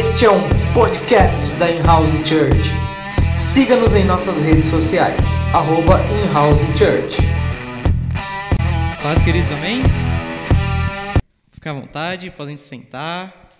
[0.00, 0.40] Este é um
[0.72, 2.70] podcast da In-House Church.
[3.36, 7.18] Siga-nos em nossas redes sociais, arroba In-House Church.
[9.02, 9.82] Paz, queridos, amém?
[11.50, 13.50] Fica à vontade, podem se sentar.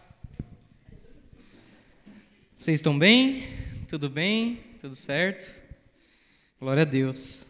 [2.56, 3.46] Vocês estão bem?
[3.86, 4.60] Tudo bem?
[4.80, 5.54] Tudo certo?
[6.58, 7.44] Glória a Deus.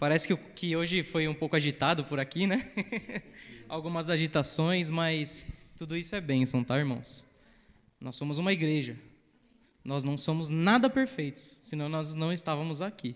[0.00, 2.72] Parece que, que hoje foi um pouco agitado por aqui, né?
[3.68, 5.46] Algumas agitações, mas
[5.78, 7.24] tudo isso é bênção, tá, irmãos?
[8.00, 8.98] Nós somos uma igreja.
[9.84, 13.14] Nós não somos nada perfeitos, senão nós não estávamos aqui.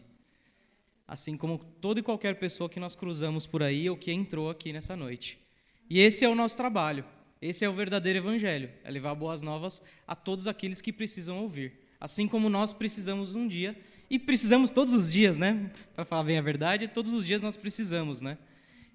[1.06, 4.72] Assim como toda e qualquer pessoa que nós cruzamos por aí ou que entrou aqui
[4.72, 5.38] nessa noite.
[5.88, 7.04] E esse é o nosso trabalho.
[7.42, 11.72] Esse é o verdadeiro evangelho, é levar boas novas a todos aqueles que precisam ouvir.
[11.98, 13.76] Assim como nós precisamos um dia,
[14.10, 15.70] e precisamos todos os dias, né?
[15.94, 18.36] Para falar bem a verdade, todos os dias nós precisamos, né?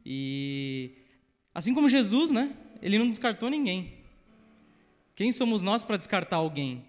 [0.06, 0.92] E
[1.54, 2.56] assim como Jesus, né?
[2.82, 3.95] Ele não descartou ninguém.
[5.16, 6.84] Quem somos nós para descartar alguém?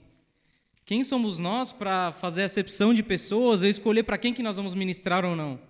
[0.84, 4.74] Quem somos nós para fazer acepção de pessoas ou escolher para quem que nós vamos
[4.74, 5.60] ministrar ou não?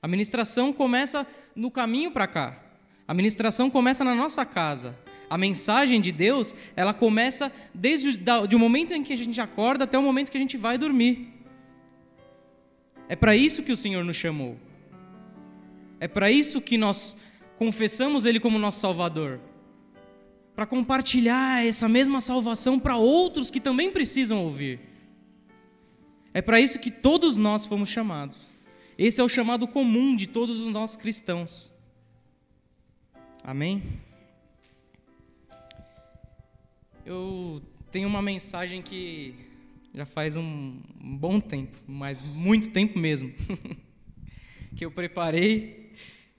[0.00, 2.60] A ministração começa no caminho para cá.
[3.06, 4.98] A ministração começa na nossa casa.
[5.30, 8.20] A mensagem de Deus, ela começa desde
[8.54, 11.32] o, momento em que a gente acorda até o momento que a gente vai dormir.
[13.08, 14.56] É para isso que o Senhor nos chamou.
[16.00, 17.16] É para isso que nós
[17.58, 19.40] confessamos Ele como nosso Salvador.
[20.54, 24.80] Para compartilhar essa mesma salvação para outros que também precisam ouvir.
[26.34, 28.52] É para isso que todos nós fomos chamados.
[28.98, 31.72] Esse é o chamado comum de todos os nossos cristãos.
[33.42, 33.82] Amém?
[37.04, 39.34] Eu tenho uma mensagem que
[39.92, 43.32] já faz um, bom tempo, mas muito tempo mesmo,
[44.76, 45.92] que eu preparei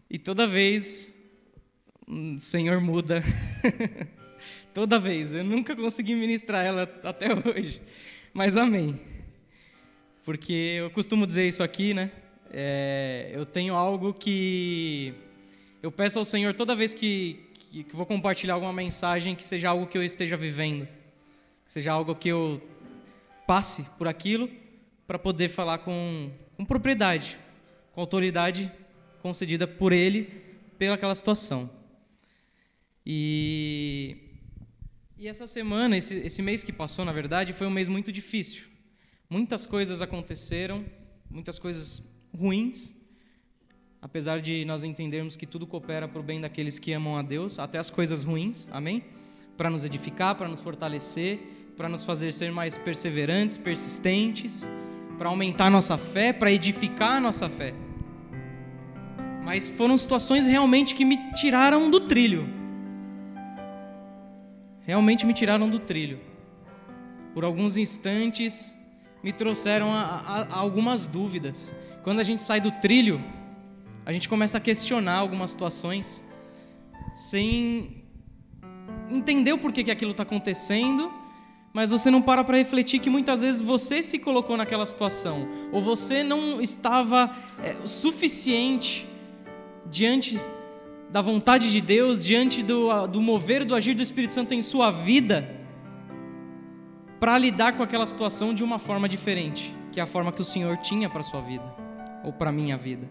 [0.10, 1.16] e toda vez
[2.08, 3.24] o Senhor muda.
[4.74, 5.34] toda vez.
[5.34, 7.82] Eu nunca consegui ministrar ela até hoje,
[8.34, 9.00] mas amém.
[10.24, 12.12] Porque eu costumo dizer isso aqui, né?
[12.52, 15.14] É, eu tenho algo que
[15.82, 19.70] eu peço ao Senhor toda vez que, que, que vou compartilhar alguma mensagem que seja
[19.70, 20.88] algo que eu esteja vivendo,
[21.66, 22.62] que seja algo que eu
[23.46, 24.50] passe por aquilo
[25.06, 27.38] para poder falar com, com propriedade,
[27.94, 28.72] com autoridade
[29.22, 30.24] concedida por Ele
[30.78, 31.70] pelaquela situação.
[33.06, 34.18] E,
[35.18, 38.68] e essa semana, esse, esse mês que passou, na verdade, foi um mês muito difícil.
[39.30, 40.86] Muitas coisas aconteceram,
[41.30, 42.04] muitas coisas
[42.34, 42.96] ruins,
[44.02, 47.60] apesar de nós entendermos que tudo coopera para o bem daqueles que amam a Deus,
[47.60, 49.04] até as coisas ruins, amém?
[49.58, 51.40] Para nos edificar, para nos fortalecer,
[51.76, 54.68] para nos fazer ser mais perseverantes, persistentes,
[55.18, 57.74] para aumentar nossa fé, para edificar nossa fé.
[59.44, 62.63] Mas foram situações realmente que me tiraram do trilho.
[64.86, 66.20] Realmente me tiraram do trilho.
[67.34, 68.78] Por alguns instantes
[69.24, 71.74] me trouxeram a, a, a algumas dúvidas.
[72.04, 73.24] Quando a gente sai do trilho,
[74.06, 76.24] a gente começa a questionar algumas situações
[77.14, 78.04] sem
[79.10, 81.12] entender o porquê que aquilo está acontecendo,
[81.72, 85.82] mas você não para para refletir que muitas vezes você se colocou naquela situação, ou
[85.82, 89.08] você não estava é, suficiente
[89.90, 90.40] diante
[91.14, 94.90] da vontade de Deus, diante do, do mover, do agir do Espírito Santo em sua
[94.90, 95.48] vida,
[97.20, 100.44] para lidar com aquela situação de uma forma diferente, que é a forma que o
[100.44, 101.72] Senhor tinha para sua vida,
[102.24, 103.08] ou para minha vida.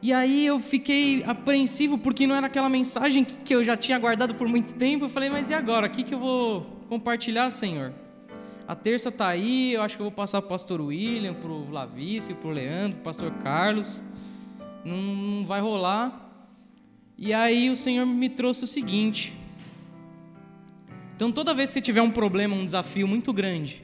[0.00, 4.34] E aí eu fiquei apreensivo porque não era aquela mensagem que eu já tinha guardado
[4.34, 5.04] por muito tempo.
[5.04, 5.88] Eu falei, mas e agora?
[5.88, 7.92] O que, que eu vou compartilhar, Senhor?
[8.66, 11.50] A terça está aí, eu acho que eu vou passar para o pastor William, para
[11.50, 14.02] o Vlavício, para o Leandro, para o pastor Carlos.
[14.82, 16.25] Não, não vai rolar.
[17.18, 19.34] E aí o Senhor me trouxe o seguinte.
[21.14, 23.82] Então toda vez que tiver um problema, um desafio muito grande,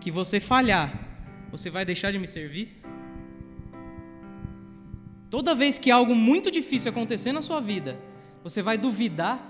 [0.00, 0.92] que você falhar,
[1.50, 2.82] você vai deixar de me servir?
[5.30, 7.98] Toda vez que algo muito difícil acontecer na sua vida,
[8.44, 9.40] você vai duvidar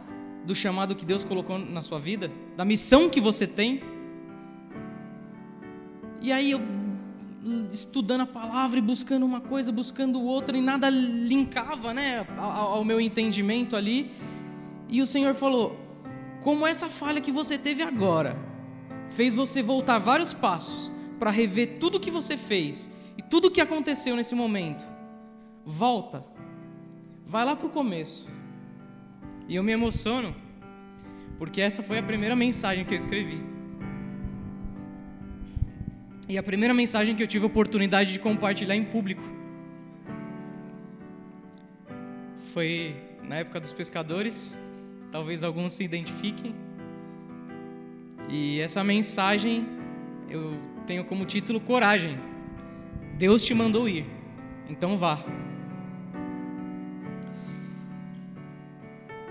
[0.45, 3.83] do chamado que Deus colocou na sua vida, da missão que você tem.
[6.21, 6.61] E aí eu
[7.71, 13.01] estudando a palavra e buscando uma coisa, buscando outra, e nada linkava, né, ao, meu
[13.01, 14.11] entendimento ali.
[14.89, 15.77] E o Senhor falou:
[16.41, 18.37] "Como essa falha que você teve agora
[19.09, 24.17] fez você voltar vários passos para rever tudo que você fez e tudo que aconteceu
[24.17, 24.87] nesse momento,
[25.65, 26.25] volta,
[27.27, 28.29] vai lá para o começo.
[29.49, 30.35] E eu me emociono,
[31.39, 33.52] porque essa foi a primeira mensagem que eu escrevi.
[36.33, 39.23] E a primeira mensagem que eu tive a oportunidade de compartilhar em público
[42.55, 44.57] foi na época dos pescadores,
[45.11, 46.55] talvez alguns se identifiquem.
[48.31, 49.67] E essa mensagem
[50.31, 52.19] eu tenho como título Coragem.
[53.19, 54.07] Deus te mandou ir,
[54.71, 55.23] então vá.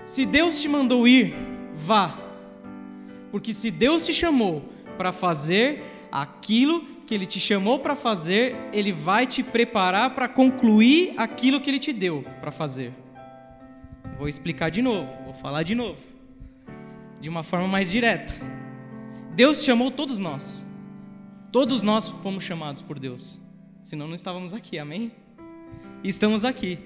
[0.04, 1.34] Se Deus te mandou ir,
[1.74, 2.16] vá.
[3.32, 4.62] Porque se Deus te chamou
[4.96, 11.14] para fazer aquilo que Ele te chamou para fazer, Ele vai te preparar para concluir
[11.16, 12.92] aquilo que Ele te deu para fazer.
[14.18, 15.98] Vou explicar de novo, vou falar de novo,
[17.20, 18.32] de uma forma mais direta.
[19.34, 20.66] Deus chamou todos nós,
[21.50, 23.38] todos nós fomos chamados por Deus,
[23.82, 25.10] senão não estávamos aqui, amém?
[26.04, 26.78] E estamos aqui,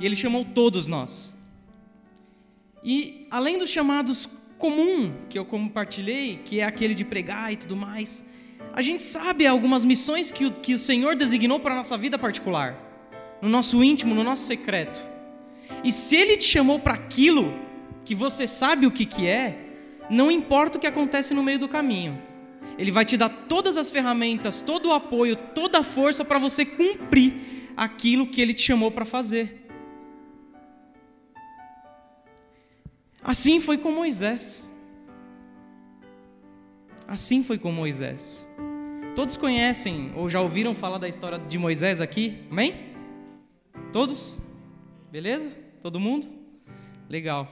[0.00, 1.36] e Ele chamou todos nós.
[2.82, 7.76] E além dos chamados comum que eu compartilhei, que é aquele de pregar e tudo
[7.76, 8.24] mais,
[8.76, 12.18] a gente sabe algumas missões que o, que o Senhor designou para a nossa vida
[12.18, 12.76] particular,
[13.40, 15.00] no nosso íntimo, no nosso secreto.
[15.82, 17.54] E se Ele te chamou para aquilo
[18.04, 19.58] que você sabe o que, que é,
[20.10, 22.22] não importa o que acontece no meio do caminho,
[22.76, 26.66] Ele vai te dar todas as ferramentas, todo o apoio, toda a força para você
[26.66, 29.66] cumprir aquilo que Ele te chamou para fazer.
[33.24, 34.70] Assim foi com Moisés.
[37.08, 38.45] Assim foi com Moisés.
[39.16, 42.36] Todos conhecem ou já ouviram falar da história de Moisés aqui?
[42.50, 42.92] Amém?
[43.90, 44.38] Todos?
[45.10, 45.50] Beleza?
[45.82, 46.28] Todo mundo?
[47.08, 47.48] Legal.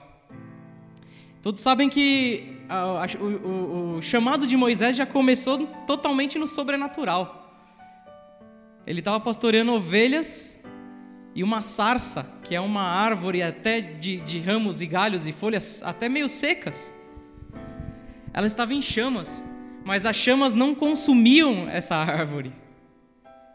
[1.41, 6.47] Todos sabem que a, a, o, o, o chamado de Moisés já começou totalmente no
[6.47, 7.41] sobrenatural.
[8.85, 10.59] Ele estava pastoreando ovelhas
[11.33, 15.81] e uma sarça, que é uma árvore até de, de ramos e galhos e folhas
[15.83, 16.93] até meio secas,
[18.31, 19.41] ela estava em chamas,
[19.85, 22.51] mas as chamas não consumiam essa árvore.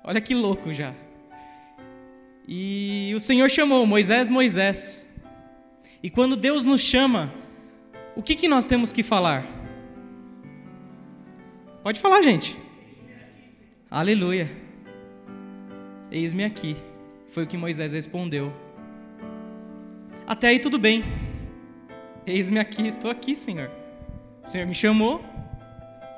[0.04, 0.94] Olha que louco já.
[2.46, 5.08] E o Senhor chamou Moisés, Moisés.
[6.00, 7.32] E quando Deus nos chama,
[8.14, 9.44] o que, que nós temos que falar?
[11.82, 12.56] Pode falar, gente.
[13.90, 14.48] Aleluia.
[16.12, 16.76] Eis-me aqui.
[17.26, 18.54] Foi o que Moisés respondeu.
[20.26, 21.02] Até aí tudo bem.
[22.24, 23.68] Eis-me aqui, estou aqui, Senhor.
[24.44, 25.24] O Senhor me chamou,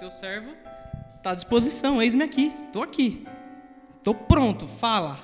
[0.02, 0.56] teu servo
[1.16, 3.25] está à disposição, eis-me aqui, estou aqui.
[3.99, 5.16] Estou pronto, fala.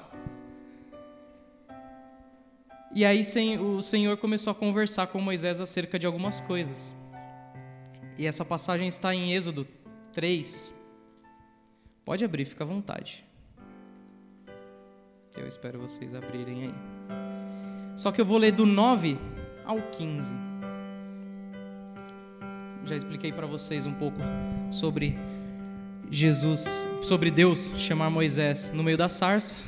[2.94, 3.24] E aí
[3.60, 6.94] o Senhor começou a conversar com Moisés acerca de algumas coisas.
[8.16, 9.66] E essa passagem está em Êxodo
[10.12, 10.72] 3.
[12.04, 13.26] Pode abrir, fica à vontade.
[15.36, 16.74] Eu espero vocês abrirem aí.
[17.96, 19.18] Só que eu vou ler do 9
[19.64, 20.47] ao 15.
[22.88, 24.16] Já expliquei para vocês um pouco
[24.70, 25.14] sobre
[26.10, 26.64] Jesus,
[27.02, 29.58] sobre Deus chamar Moisés no meio da sarça.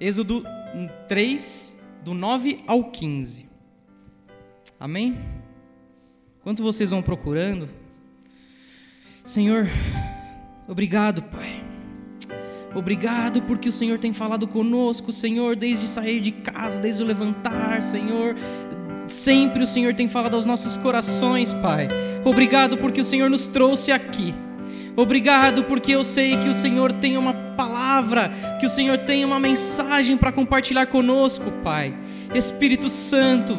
[0.00, 0.42] Êxodo
[1.06, 3.48] 3, do 9 ao 15.
[4.80, 5.16] Amém?
[6.40, 7.68] Enquanto vocês vão procurando,
[9.22, 9.68] Senhor,
[10.66, 11.62] obrigado, Pai
[12.74, 17.82] Obrigado porque o Senhor tem falado conosco, Senhor, desde sair de casa, desde o levantar,
[17.82, 18.34] Senhor.
[19.06, 21.88] Sempre o Senhor tem falado aos nossos corações, Pai.
[22.24, 24.34] Obrigado porque o Senhor nos trouxe aqui.
[24.94, 29.40] Obrigado porque eu sei que o Senhor tem uma palavra, que o Senhor tem uma
[29.40, 31.94] mensagem para compartilhar conosco, Pai.
[32.34, 33.58] Espírito Santo,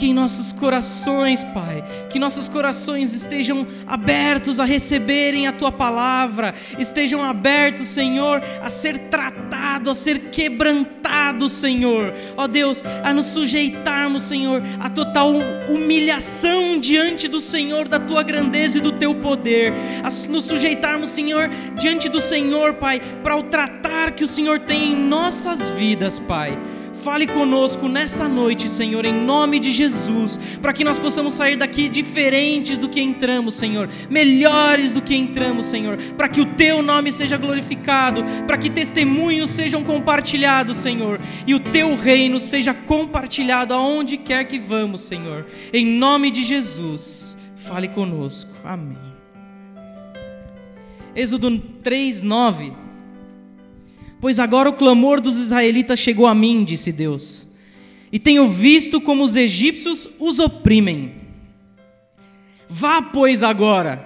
[0.00, 1.84] Toque em nossos corações, Pai.
[2.08, 8.98] Que nossos corações estejam abertos a receberem a tua palavra, estejam abertos, Senhor, a ser
[9.10, 12.14] tratado, a ser quebrantado, Senhor.
[12.34, 15.34] Ó Deus, a nos sujeitarmos, Senhor, a total
[15.68, 19.74] humilhação diante do Senhor, da tua grandeza e do teu poder.
[20.02, 24.92] A nos sujeitarmos, Senhor, diante do Senhor, Pai, para o tratar que o Senhor tem
[24.92, 26.58] em nossas vidas, Pai.
[26.92, 31.88] Fale conosco nessa noite, Senhor, em nome de Jesus, para que nós possamos sair daqui
[31.88, 37.12] diferentes do que entramos, Senhor, melhores do que entramos, Senhor, para que o Teu nome
[37.12, 44.16] seja glorificado, para que testemunhos sejam compartilhados, Senhor, e o Teu reino seja compartilhado aonde
[44.16, 47.36] quer que vamos, Senhor, em nome de Jesus.
[47.54, 48.98] Fale conosco, amém.
[51.14, 52.89] Êxodo 3, 9.
[54.20, 57.46] Pois agora o clamor dos israelitas chegou a mim, disse Deus,
[58.12, 61.14] e tenho visto como os egípcios os oprimem.
[62.68, 64.04] Vá, pois, agora,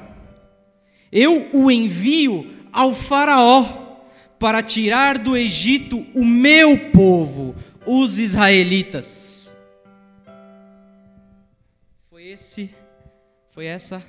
[1.10, 3.84] eu o envio ao Faraó
[4.38, 7.54] para tirar do Egito o meu povo,
[7.86, 9.54] os israelitas.
[12.10, 12.70] Foi esse,
[13.50, 14.02] foi essa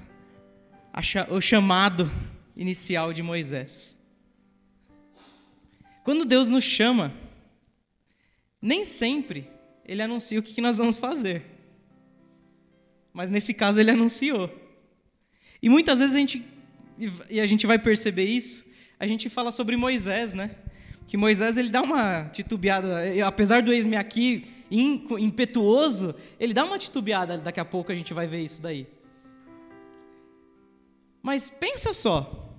[1.30, 2.10] o chamado
[2.56, 3.95] inicial de Moisés.
[6.06, 7.12] Quando Deus nos chama,
[8.62, 9.50] nem sempre
[9.84, 11.44] Ele anuncia o que nós vamos fazer.
[13.16, 14.54] mas nesse caso ele anunciou.
[15.62, 16.46] E muitas vezes a gente
[17.30, 18.66] e a gente vai perceber isso,
[19.00, 20.52] a gente fala sobre Moisés, né?
[21.08, 27.38] Que Moisés ele dá uma titubeada, apesar do ex-me aqui impetuoso, ele dá uma titubeada,
[27.38, 28.86] daqui a pouco a gente vai ver isso daí.
[31.22, 32.54] Mas pensa só,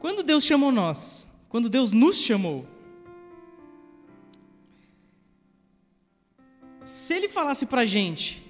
[0.00, 2.66] quando Deus chamou nós, quando Deus nos chamou,
[6.84, 8.44] se Ele falasse para a gente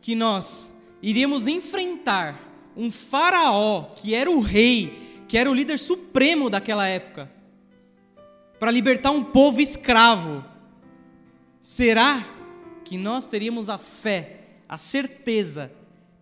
[0.00, 2.38] que nós iríamos enfrentar
[2.76, 7.30] um faraó que era o rei, que era o líder supremo daquela época,
[8.58, 10.44] para libertar um povo escravo,
[11.60, 12.26] será
[12.84, 15.72] que nós teríamos a fé, a certeza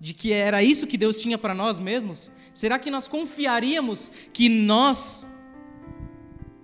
[0.01, 2.31] de que era isso que Deus tinha para nós mesmos?
[2.53, 5.29] Será que nós confiaríamos que nós,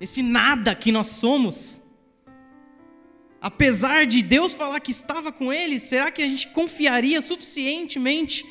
[0.01, 1.81] esse nada que nós somos,
[3.41, 8.45] apesar de Deus falar que estava com eles, será que a gente confiaria suficientemente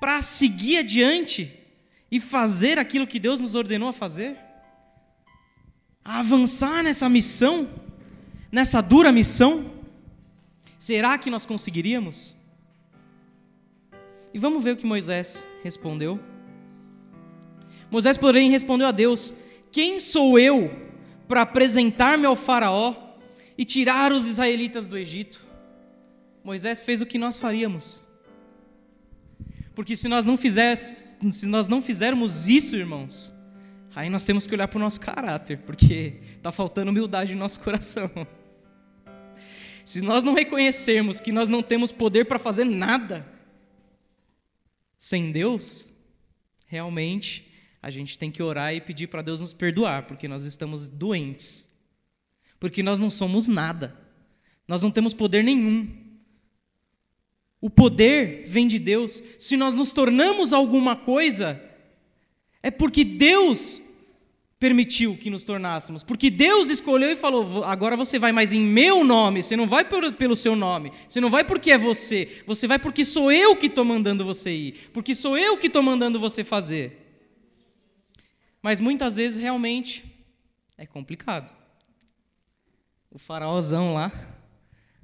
[0.00, 1.52] para seguir adiante
[2.10, 4.38] e fazer aquilo que Deus nos ordenou a fazer?
[6.04, 7.68] A avançar nessa missão,
[8.50, 9.70] nessa dura missão?
[10.78, 12.34] Será que nós conseguiríamos?
[14.32, 16.20] E vamos ver o que Moisés respondeu.
[17.90, 19.32] Moisés, porém, respondeu a Deus:
[19.72, 20.85] Quem sou eu
[21.26, 22.94] para apresentar-me ao Faraó
[23.56, 25.44] e tirar os israelitas do Egito?
[26.44, 28.04] Moisés fez o que nós faríamos.
[29.74, 33.32] Porque se nós não, fizéssemos, se nós não fizermos isso, irmãos,
[33.94, 37.60] aí nós temos que olhar para o nosso caráter, porque está faltando humildade no nosso
[37.60, 38.10] coração.
[39.84, 43.26] Se nós não reconhecermos que nós não temos poder para fazer nada,
[44.98, 45.90] sem Deus,
[46.66, 47.46] realmente
[47.82, 51.68] a gente tem que orar e pedir para Deus nos perdoar, porque nós estamos doentes.
[52.58, 53.96] Porque nós não somos nada.
[54.66, 55.88] Nós não temos poder nenhum.
[57.60, 59.22] O poder vem de Deus.
[59.38, 61.62] Se nós nos tornamos alguma coisa,
[62.62, 63.80] é porque Deus
[64.58, 66.02] permitiu que nos tornássemos.
[66.02, 69.84] Porque Deus escolheu e falou: agora você vai mais em meu nome, você não vai
[69.84, 73.66] pelo seu nome, você não vai porque é você, você vai porque sou eu que
[73.66, 77.05] estou mandando você ir, porque sou eu que estou mandando você fazer.
[78.66, 80.04] Mas muitas vezes realmente
[80.76, 81.54] é complicado.
[83.08, 84.10] O faraózão lá,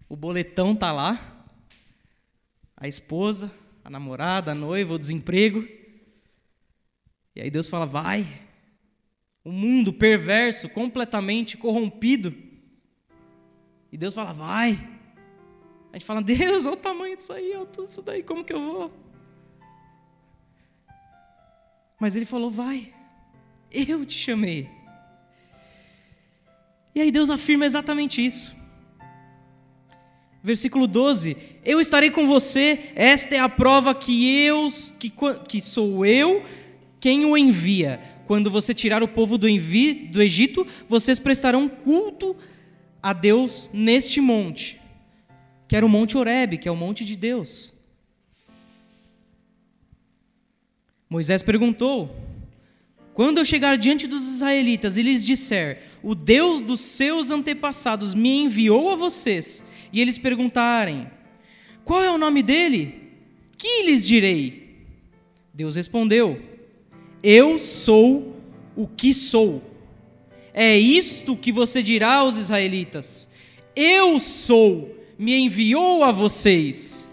[0.08, 1.46] o boletão tá lá,
[2.76, 3.54] a esposa,
[3.84, 5.64] a namorada, a noiva, o desemprego.
[7.36, 8.26] E aí Deus fala: vai,
[9.44, 12.34] um mundo perverso, completamente corrompido.
[13.92, 14.72] E Deus fala, vai.
[15.92, 18.52] A gente fala, Deus, olha o tamanho disso aí, olha tudo isso daí, como que
[18.52, 18.92] eu vou?
[22.00, 22.92] Mas ele falou, vai,
[23.72, 24.68] eu te chamei.
[26.94, 28.54] E aí Deus afirma exatamente isso.
[30.42, 35.12] Versículo 12: Eu estarei com você, esta é a prova que eu, que,
[35.48, 36.44] que sou eu
[37.00, 38.00] quem o envia.
[38.26, 42.36] Quando você tirar o povo do, envi, do Egito, vocês prestarão culto
[43.02, 44.80] a Deus neste monte,
[45.66, 47.74] que era o Monte Horebe, que é o monte de Deus.
[51.10, 52.16] Moisés perguntou:
[53.14, 58.42] Quando eu chegar diante dos israelitas e lhes disser, o Deus dos seus antepassados me
[58.42, 61.10] enviou a vocês, e eles perguntarem,
[61.84, 63.10] qual é o nome dele?
[63.58, 64.86] Que lhes direi?
[65.52, 66.52] Deus respondeu:
[67.22, 68.34] eu sou
[68.74, 69.62] o que sou.
[70.52, 73.28] É isto que você dirá aos israelitas:
[73.76, 77.08] Eu sou, me enviou a vocês.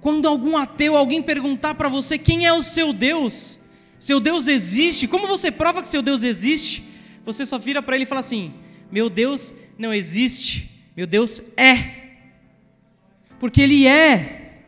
[0.00, 3.58] Quando algum ateu, alguém perguntar para você quem é o seu Deus,
[3.98, 6.84] seu Deus existe, como você prova que seu Deus existe?
[7.24, 8.54] Você só vira para ele e fala assim:
[8.90, 12.04] Meu Deus não existe, meu Deus é.
[13.38, 14.64] Porque Ele é,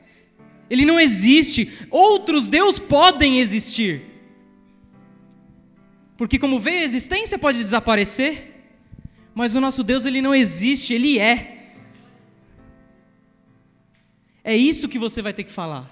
[0.69, 1.73] Ele não existe.
[1.91, 4.03] Outros deuses podem existir,
[6.19, 8.73] porque como veio a existência pode desaparecer,
[9.33, 11.77] mas o nosso Deus ele não existe, ele é.
[14.43, 15.89] É isso que você vai ter que falar.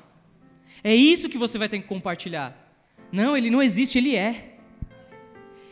[0.82, 2.65] É isso que você vai ter que compartilhar.
[3.10, 4.54] Não, ele não existe, ele é.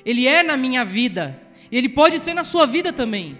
[0.05, 1.41] Ele é na minha vida.
[1.71, 3.39] E ele pode ser na sua vida também.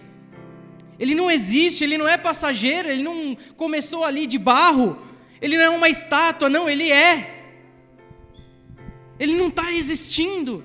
[0.99, 4.99] Ele não existe, ele não é passageiro, ele não começou ali de barro,
[5.41, 7.45] ele não é uma estátua, não, ele é.
[9.19, 10.65] Ele não está existindo,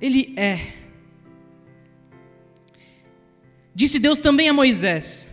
[0.00, 0.74] ele é.
[3.74, 5.28] Disse Deus também a Moisés: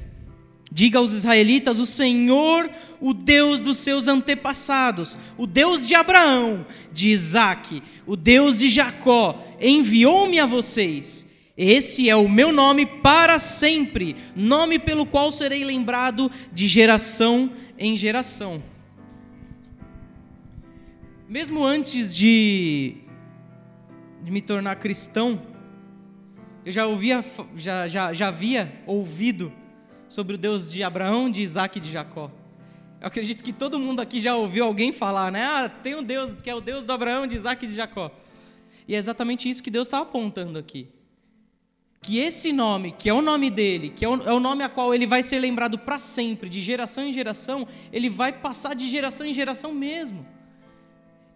[0.72, 2.70] Diga aos israelitas: O Senhor,
[3.02, 9.44] o Deus dos seus antepassados, o Deus de Abraão, de Isaque, o Deus de Jacó,
[9.60, 11.26] enviou-me a vocês.
[11.58, 17.98] Esse é o meu nome para sempre, nome pelo qual serei lembrado de geração em
[17.98, 18.64] geração.
[21.28, 22.96] Mesmo antes de,
[24.24, 25.42] de me tornar cristão,
[26.66, 27.24] eu já ouvia,
[27.56, 29.52] já, já, já havia ouvido
[30.10, 32.30] sobre o Deus de Abraão, de Isaac e de Jacó.
[33.00, 35.46] Eu acredito que todo mundo aqui já ouviu alguém falar, né?
[35.46, 38.12] Ah, tem um Deus que é o Deus do Abraão, de Isaac e de Jacó.
[38.88, 40.90] E é exatamente isso que Deus está apontando aqui.
[42.02, 44.70] Que esse nome, que é o nome dele, que é o, é o nome a
[44.70, 48.90] qual ele vai ser lembrado para sempre, de geração em geração, ele vai passar de
[48.90, 50.26] geração em geração mesmo.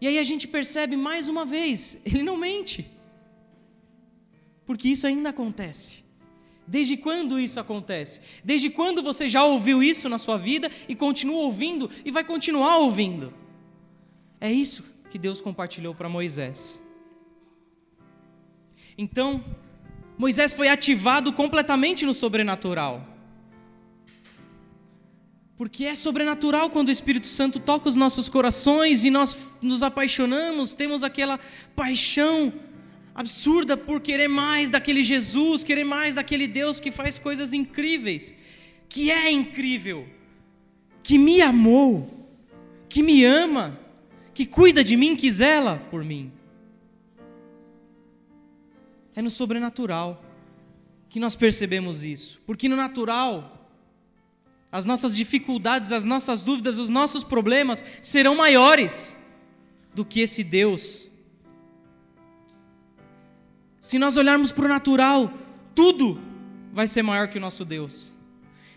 [0.01, 2.92] E aí a gente percebe mais uma vez, ele não mente.
[4.65, 6.02] Porque isso ainda acontece.
[6.65, 8.22] Desde quando isso acontece?
[8.43, 12.77] Desde quando você já ouviu isso na sua vida e continua ouvindo e vai continuar
[12.77, 13.34] ouvindo?
[14.39, 16.82] É isso que Deus compartilhou para Moisés.
[18.98, 19.43] Então,
[20.17, 23.08] Moisés foi ativado completamente no sobrenatural.
[25.58, 30.74] Porque é sobrenatural quando o Espírito Santo toca os nossos corações e nós nos apaixonamos,
[30.74, 31.39] temos aquela
[31.75, 32.53] paixão
[33.13, 38.36] absurda por querer mais daquele Jesus, querer mais daquele Deus que faz coisas incríveis,
[38.89, 40.08] que é incrível,
[41.01, 42.27] que me amou,
[42.89, 43.79] que me ama,
[44.34, 46.32] que cuida de mim, que zela por mim.
[49.15, 50.24] É no sobrenatural
[51.08, 53.53] que nós percebemos isso, porque no natural
[54.72, 59.15] as nossas dificuldades, as nossas dúvidas, os nossos problemas serão maiores
[59.93, 61.08] do que esse Deus.
[63.83, 65.29] Se nós olharmos para o natural,
[65.75, 66.17] tudo
[66.71, 68.13] vai ser maior que o nosso Deus.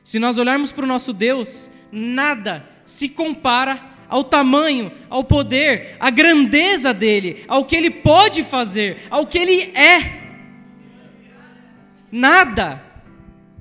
[0.03, 6.11] Se nós olharmos para o nosso Deus, nada se compara ao tamanho, ao poder, à
[6.11, 10.35] grandeza dele, ao que ele pode fazer, ao que ele é.
[12.11, 12.83] Nada,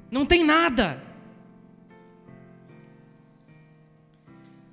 [0.09, 0.99] não tem nada.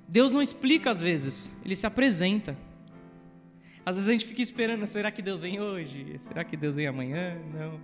[0.07, 2.57] Deus não explica às vezes, ele se apresenta.
[3.85, 6.17] Às vezes a gente fica esperando, será que Deus vem hoje?
[6.17, 7.37] Será que Deus vem amanhã?
[7.53, 7.79] Não.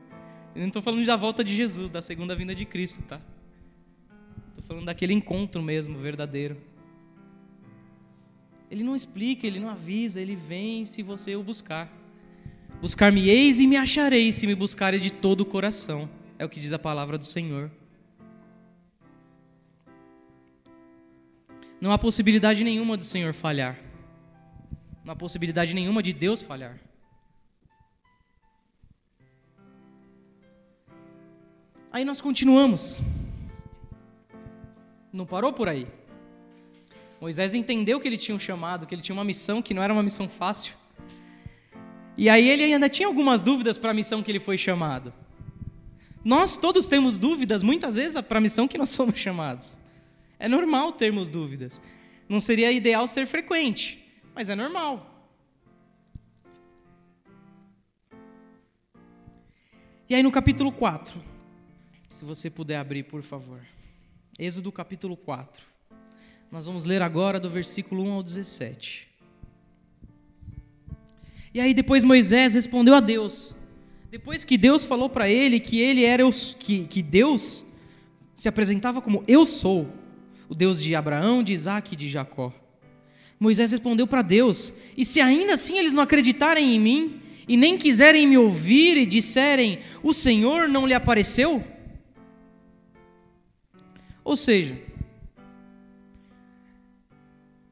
[0.56, 3.20] Eu não estou falando da volta de Jesus, da segunda vinda de Cristo, tá?
[4.50, 6.58] Estou falando daquele encontro mesmo, verdadeiro.
[8.72, 11.92] Ele não explica, ele não avisa, ele vem se você o buscar.
[12.80, 16.10] Buscar-me-eis e me achareis se me buscares de todo o coração.
[16.38, 17.70] É o que diz a palavra do Senhor.
[21.82, 23.89] Não há possibilidade nenhuma do Senhor falhar.
[25.10, 26.78] Não há possibilidade nenhuma de Deus falhar.
[31.92, 33.00] Aí nós continuamos.
[35.12, 35.88] Não parou por aí.
[37.20, 39.92] Moisés entendeu que ele tinha um chamado, que ele tinha uma missão que não era
[39.92, 40.76] uma missão fácil.
[42.16, 45.12] E aí ele ainda tinha algumas dúvidas para a missão que ele foi chamado.
[46.24, 49.80] Nós todos temos dúvidas, muitas vezes, para a missão que nós somos chamados.
[50.38, 51.82] É normal termos dúvidas.
[52.30, 54.08] Não seria ideal ser frequente,
[54.40, 55.28] mas é normal.
[60.08, 61.20] E aí no capítulo 4,
[62.10, 63.60] se você puder abrir, por favor.
[64.40, 65.62] Êxodo capítulo 4.
[66.50, 69.10] Nós vamos ler agora do versículo 1 ao 17.
[71.54, 73.54] E aí depois Moisés respondeu a Deus.
[74.10, 77.66] Depois que Deus falou para ele que ele era os, que, que Deus
[78.34, 79.94] se apresentava como eu sou,
[80.48, 82.54] o Deus de Abraão, de Isaac e de Jacó.
[83.40, 87.78] Moisés respondeu para Deus: E se ainda assim eles não acreditarem em mim, e nem
[87.78, 91.64] quiserem me ouvir e disserem: O Senhor não lhe apareceu?
[94.24, 94.78] Ou seja,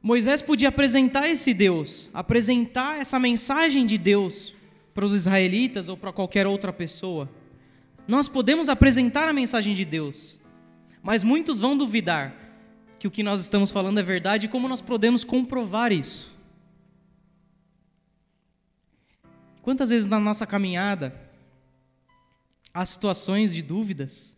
[0.01, 4.55] Moisés podia apresentar esse Deus, apresentar essa mensagem de Deus
[4.93, 7.29] para os israelitas ou para qualquer outra pessoa.
[8.07, 10.39] Nós podemos apresentar a mensagem de Deus,
[11.03, 12.46] mas muitos vão duvidar
[12.99, 16.35] que o que nós estamos falando é verdade e como nós podemos comprovar isso.
[19.61, 21.13] Quantas vezes na nossa caminhada
[22.73, 24.35] há situações de dúvidas,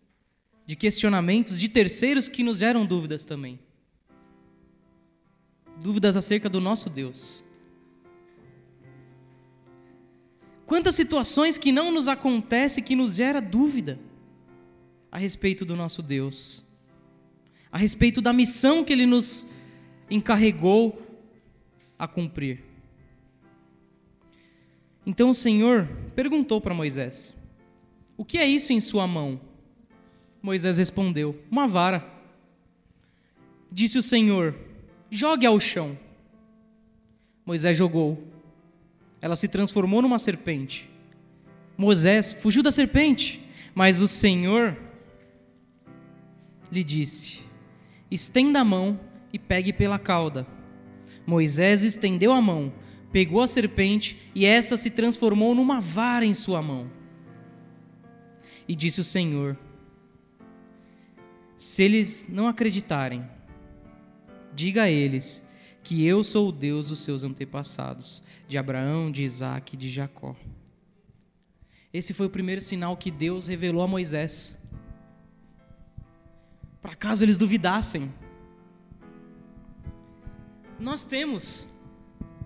[0.65, 3.59] de questionamentos de terceiros que nos geram dúvidas também?
[5.77, 7.43] Dúvidas acerca do nosso Deus.
[10.65, 13.99] Quantas situações que não nos acontece que nos gera dúvida
[15.11, 16.63] a respeito do nosso Deus?
[17.71, 19.47] A respeito da missão que ele nos
[20.09, 21.01] encarregou
[21.97, 22.63] a cumprir.
[25.05, 27.33] Então o Senhor perguntou para Moisés:
[28.17, 29.39] O que é isso em sua mão?
[30.41, 32.07] Moisés respondeu: Uma vara.
[33.71, 34.55] Disse o Senhor:
[35.11, 35.97] Jogue ao chão.
[37.45, 38.23] Moisés jogou.
[39.21, 40.89] Ela se transformou numa serpente.
[41.77, 44.77] Moisés fugiu da serpente, mas o Senhor
[46.71, 47.48] lhe disse:
[48.09, 48.99] estenda a mão
[49.31, 50.45] e pegue pela cauda.
[51.25, 52.73] Moisés estendeu a mão,
[53.11, 56.89] pegou a serpente e esta se transformou numa vara em sua mão.
[58.67, 59.57] E disse o Senhor:
[61.57, 63.27] Se eles não acreditarem,
[64.53, 65.47] diga a eles
[65.83, 70.35] que eu sou o Deus dos seus antepassados, de Abraão, de Isaac e de Jacó.
[71.91, 74.58] Esse foi o primeiro sinal que Deus revelou a Moisés.
[76.81, 78.13] Para caso eles duvidassem.
[80.79, 81.67] Nós temos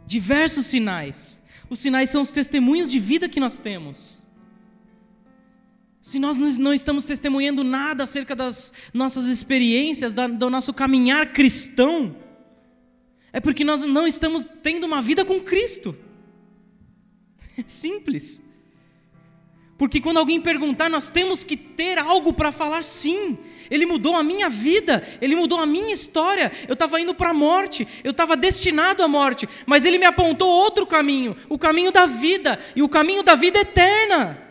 [0.06, 1.42] diversos sinais.
[1.70, 4.22] Os sinais são os testemunhos de vida que nós temos.
[6.02, 12.16] Se nós não estamos testemunhando nada acerca das nossas experiências, do nosso caminhar cristão,
[13.32, 15.96] é porque nós não estamos tendo uma vida com Cristo.
[17.56, 18.43] É simples.
[19.84, 23.38] Porque quando alguém perguntar, nós temos que ter algo para falar sim.
[23.70, 26.54] Ele mudou a minha vida, ele mudou a minha história.
[26.70, 30.48] Eu estava indo para a morte, eu estava destinado à morte, mas ele me apontou
[30.48, 34.42] outro caminho, o caminho da vida, e o caminho da vida eterna.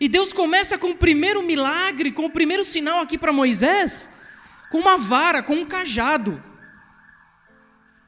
[0.00, 4.08] E Deus começa com o primeiro milagre, com o primeiro sinal aqui para Moisés,
[4.70, 6.40] com uma vara, com um cajado.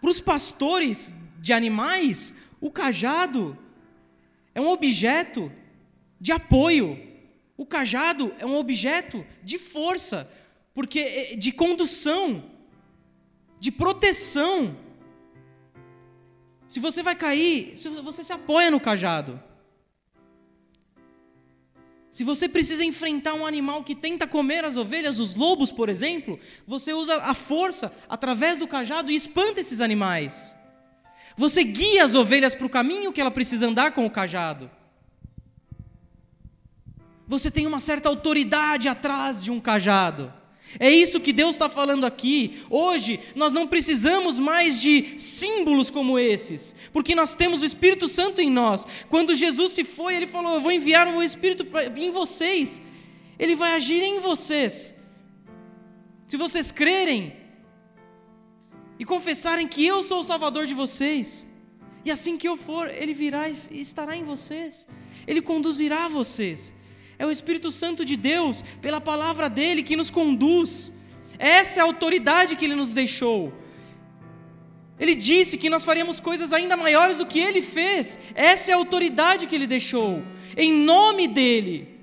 [0.00, 3.58] Para os pastores de animais, o cajado
[4.54, 5.50] é um objeto
[6.20, 6.98] de apoio.
[7.56, 10.30] O cajado é um objeto de força,
[10.74, 12.44] porque é, de condução,
[13.58, 14.76] de proteção.
[16.66, 19.40] Se você vai cair, você se apoia no cajado.
[22.10, 26.38] Se você precisa enfrentar um animal que tenta comer as ovelhas, os lobos, por exemplo,
[26.66, 30.54] você usa a força através do cajado e espanta esses animais.
[31.36, 34.70] Você guia as ovelhas para o caminho que ela precisa andar com o cajado.
[37.26, 40.32] Você tem uma certa autoridade atrás de um cajado.
[40.78, 42.62] É isso que Deus está falando aqui.
[42.70, 48.40] Hoje, nós não precisamos mais de símbolos como esses, porque nós temos o Espírito Santo
[48.40, 48.86] em nós.
[49.08, 51.66] Quando Jesus se foi, ele falou: Eu vou enviar o meu Espírito
[51.96, 52.80] em vocês,
[53.38, 54.94] ele vai agir em vocês.
[56.26, 57.41] Se vocês crerem
[58.98, 61.48] e confessarem que eu sou o Salvador de vocês,
[62.04, 64.88] e assim que eu for, ele virá e estará em vocês,
[65.26, 66.74] ele conduzirá vocês.
[67.18, 70.92] É o Espírito Santo de Deus, pela palavra dele, que nos conduz.
[71.38, 73.52] Essa é a autoridade que ele nos deixou.
[74.98, 78.18] Ele disse que nós faríamos coisas ainda maiores do que ele fez.
[78.34, 80.22] Essa é a autoridade que ele deixou.
[80.56, 82.01] Em nome dele.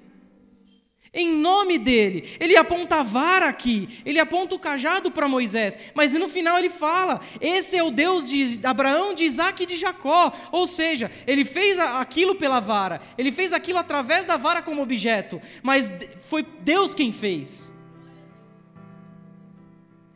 [1.11, 6.13] Em nome dele, ele aponta a vara aqui, ele aponta o cajado para Moisés, mas
[6.13, 10.31] no final ele fala: esse é o Deus de Abraão, de Isaac e de Jacó.
[10.51, 15.41] Ou seja, ele fez aquilo pela vara, ele fez aquilo através da vara como objeto,
[15.63, 15.91] mas
[16.21, 17.73] foi Deus quem fez.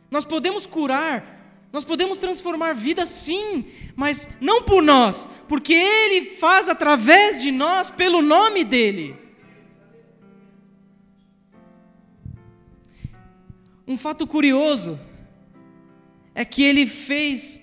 [0.08, 3.64] Nós podemos curar, nós podemos transformar vidas sim,
[3.96, 9.23] mas não por nós, porque Ele faz através de nós, pelo nome dEle.
[13.86, 14.98] Um fato curioso
[16.34, 17.60] é que ele fez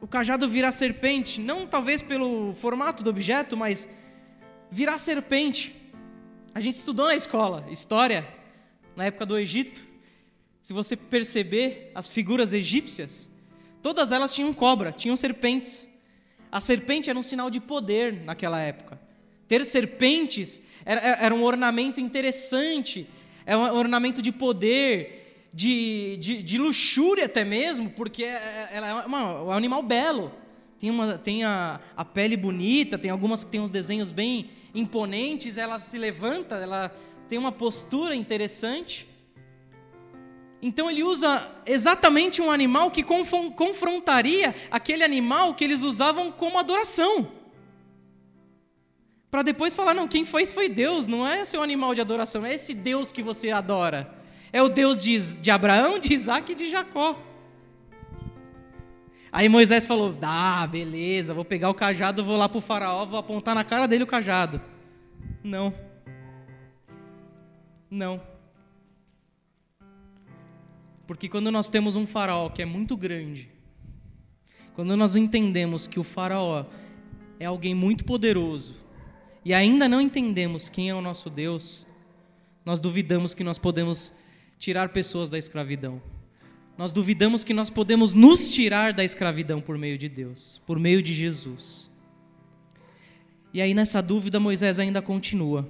[0.00, 3.86] o cajado virar serpente, não talvez pelo formato do objeto, mas
[4.70, 5.74] virar serpente.
[6.54, 8.26] A gente estudou na escola história,
[8.96, 9.84] na época do Egito.
[10.62, 13.30] Se você perceber as figuras egípcias,
[13.82, 15.90] todas elas tinham cobra, tinham serpentes.
[16.50, 18.98] A serpente era um sinal de poder naquela época.
[19.46, 23.06] Ter serpentes era, era um ornamento interessante,
[23.44, 25.23] era um ornamento de poder,
[25.54, 29.82] de, de, de luxúria até mesmo, porque é, é, ela é, uma, é um animal
[29.82, 30.32] belo.
[30.80, 35.56] Tem, uma, tem a, a pele bonita, tem algumas que tem uns desenhos bem imponentes,
[35.56, 36.92] ela se levanta, ela
[37.28, 39.08] tem uma postura interessante.
[40.60, 47.30] Então ele usa exatamente um animal que confrontaria aquele animal que eles usavam como adoração.
[49.30, 52.54] Para depois falar, não, quem fez foi Deus, não é seu animal de adoração, é
[52.54, 54.23] esse Deus que você adora
[54.54, 57.20] é o Deus de, de Abraão, de Isaac e de Jacó.
[59.32, 63.18] Aí Moisés falou: Ah, beleza, vou pegar o cajado, vou lá para o faraó, vou
[63.18, 64.62] apontar na cara dele o cajado.
[65.42, 65.74] Não.
[67.90, 68.22] Não.
[71.04, 73.50] Porque quando nós temos um faraó que é muito grande,
[74.72, 76.64] quando nós entendemos que o faraó
[77.40, 78.76] é alguém muito poderoso,
[79.44, 81.84] e ainda não entendemos quem é o nosso Deus,
[82.64, 84.14] nós duvidamos que nós podemos
[84.64, 86.00] tirar pessoas da escravidão.
[86.78, 91.02] Nós duvidamos que nós podemos nos tirar da escravidão por meio de Deus, por meio
[91.02, 91.90] de Jesus.
[93.52, 95.68] E aí nessa dúvida Moisés ainda continua.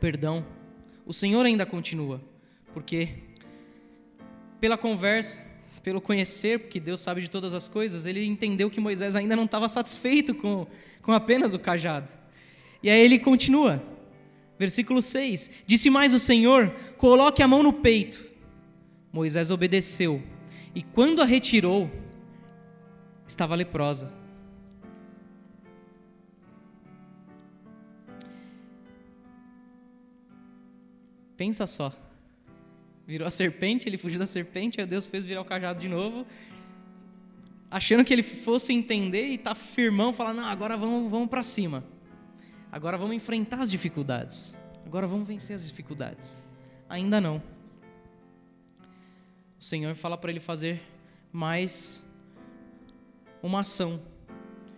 [0.00, 0.44] Perdão,
[1.06, 2.20] o Senhor ainda continua,
[2.74, 3.10] porque
[4.60, 5.40] pela conversa,
[5.84, 9.44] pelo conhecer, porque Deus sabe de todas as coisas, ele entendeu que Moisés ainda não
[9.44, 10.66] estava satisfeito com,
[11.00, 12.10] com apenas o cajado.
[12.82, 13.80] E aí ele continua,
[14.58, 18.26] versículo 6: Disse mais o Senhor: Coloque a mão no peito.
[19.12, 20.22] Moisés obedeceu,
[20.74, 21.90] e quando a retirou,
[23.26, 24.12] estava leprosa.
[31.36, 31.94] Pensa só.
[33.06, 36.26] Virou a serpente, ele fugiu da serpente, aí Deus fez virar o cajado de novo,
[37.70, 41.82] achando que ele fosse entender e tá firmão, falar: "Não, agora vamos, vamos para cima.
[42.70, 44.56] Agora vamos enfrentar as dificuldades.
[44.84, 46.40] Agora vamos vencer as dificuldades."
[46.88, 47.42] Ainda não.
[49.58, 50.80] O Senhor fala para ele fazer
[51.32, 52.02] mais
[53.42, 54.00] uma ação.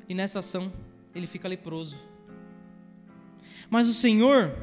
[0.09, 0.72] E nessa ação
[1.14, 1.96] ele fica leproso.
[3.68, 4.57] Mas o Senhor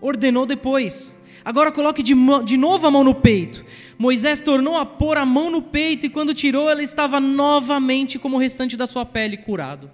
[0.00, 3.64] ordenou depois: Agora coloque de, de novo a mão no peito.
[3.98, 8.36] Moisés tornou a pôr a mão no peito e quando tirou, ela estava novamente como
[8.36, 9.90] o restante da sua pele curado.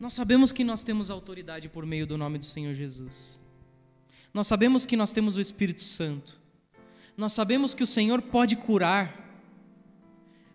[0.00, 3.40] Nós sabemos que nós temos autoridade por meio do nome do Senhor Jesus.
[4.32, 6.38] Nós sabemos que nós temos o Espírito Santo.
[7.16, 9.28] Nós sabemos que o Senhor pode curar.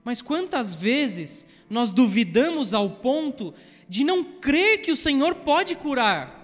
[0.04, 3.54] Mas quantas vezes nós duvidamos ao ponto
[3.90, 6.42] de não crer que o Senhor pode curar?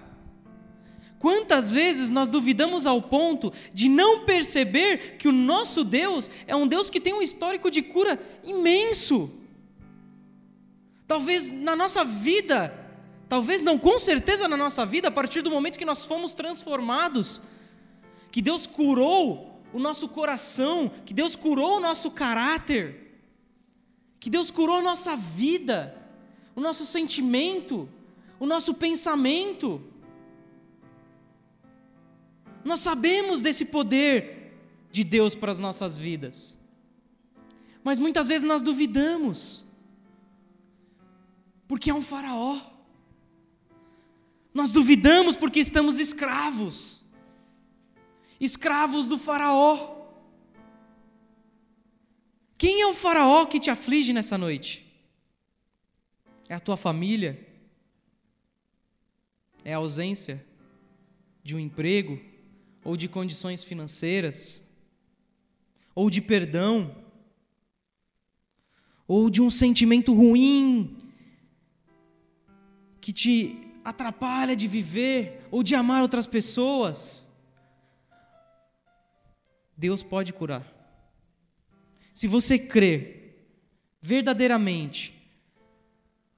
[1.19, 6.65] Quantas vezes nós duvidamos ao ponto de não perceber que o nosso Deus é um
[6.67, 9.29] Deus que tem um histórico de cura imenso?
[11.05, 12.78] Talvez na nossa vida,
[13.29, 17.41] talvez não, com certeza na nossa vida, a partir do momento que nós fomos transformados,
[18.31, 23.21] que Deus curou o nosso coração, que Deus curou o nosso caráter,
[24.19, 25.95] que Deus curou a nossa vida,
[26.55, 27.87] o nosso sentimento,
[28.39, 29.81] o nosso pensamento.
[32.65, 34.57] Nós sabemos desse poder
[34.91, 36.57] de Deus para as nossas vidas.
[37.83, 39.65] Mas muitas vezes nós duvidamos.
[41.67, 42.78] Porque é um faraó.
[44.59, 47.01] Nós duvidamos porque estamos escravos.
[48.39, 49.97] Escravos do faraó.
[52.57, 54.85] Quem é o faraó que te aflige nessa noite?
[56.47, 57.47] É a tua família?
[59.63, 60.45] É a ausência
[61.43, 62.29] de um emprego?
[62.83, 64.63] ou de condições financeiras,
[65.93, 66.95] ou de perdão,
[69.07, 70.97] ou de um sentimento ruim
[73.01, 77.27] que te atrapalha de viver ou de amar outras pessoas.
[79.77, 80.65] Deus pode curar.
[82.13, 83.19] Se você crer
[84.01, 85.13] verdadeiramente,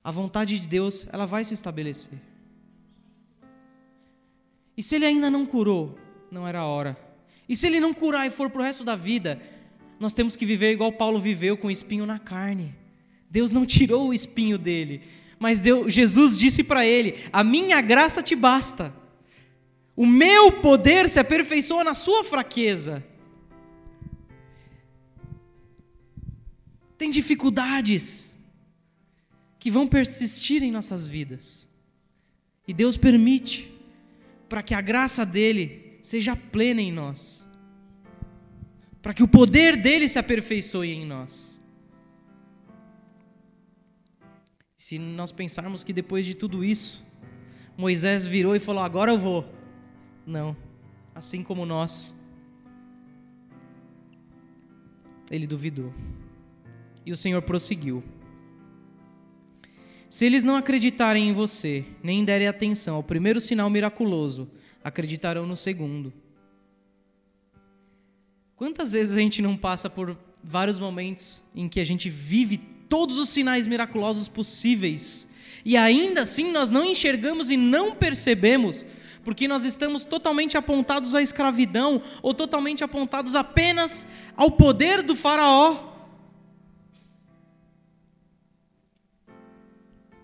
[0.04, 2.20] a vontade de Deus, ela vai se estabelecer.
[4.76, 5.98] E se ele ainda não curou,
[6.32, 6.98] não era a hora.
[7.48, 9.42] E se ele não curar e for para o resto da vida,
[10.00, 12.76] nós temos que viver igual Paulo viveu, com espinho na carne.
[13.30, 15.04] Deus não tirou o espinho dele,
[15.42, 18.94] mas Deus, Jesus disse para ele: A minha graça te basta.
[19.96, 23.04] O meu poder se aperfeiçoa na sua fraqueza.
[26.96, 28.32] Tem dificuldades
[29.58, 31.68] que vão persistir em nossas vidas.
[32.68, 33.74] E Deus permite
[34.48, 37.48] para que a graça dele seja plena em nós,
[39.02, 41.61] para que o poder dele se aperfeiçoe em nós.
[44.82, 47.06] Se nós pensarmos que depois de tudo isso,
[47.78, 49.46] Moisés virou e falou: Agora eu vou.
[50.26, 50.58] Não,
[51.14, 52.16] assim como nós,
[55.30, 55.94] ele duvidou.
[57.06, 58.04] E o Senhor prosseguiu.
[60.10, 64.50] Se eles não acreditarem em você, nem derem atenção ao primeiro sinal miraculoso,
[64.84, 66.12] acreditarão no segundo.
[68.56, 73.18] Quantas vezes a gente não passa por vários momentos em que a gente vive todos
[73.18, 75.26] os sinais miraculosos possíveis.
[75.64, 78.86] E ainda assim nós não enxergamos e não percebemos,
[79.24, 85.90] porque nós estamos totalmente apontados à escravidão ou totalmente apontados apenas ao poder do Faraó.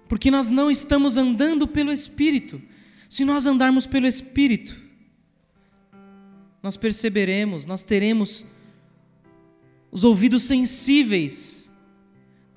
[0.09, 2.61] Porque nós não estamos andando pelo Espírito,
[3.07, 4.75] se nós andarmos pelo Espírito,
[6.61, 8.43] nós perceberemos, nós teremos
[9.89, 11.66] os ouvidos sensíveis,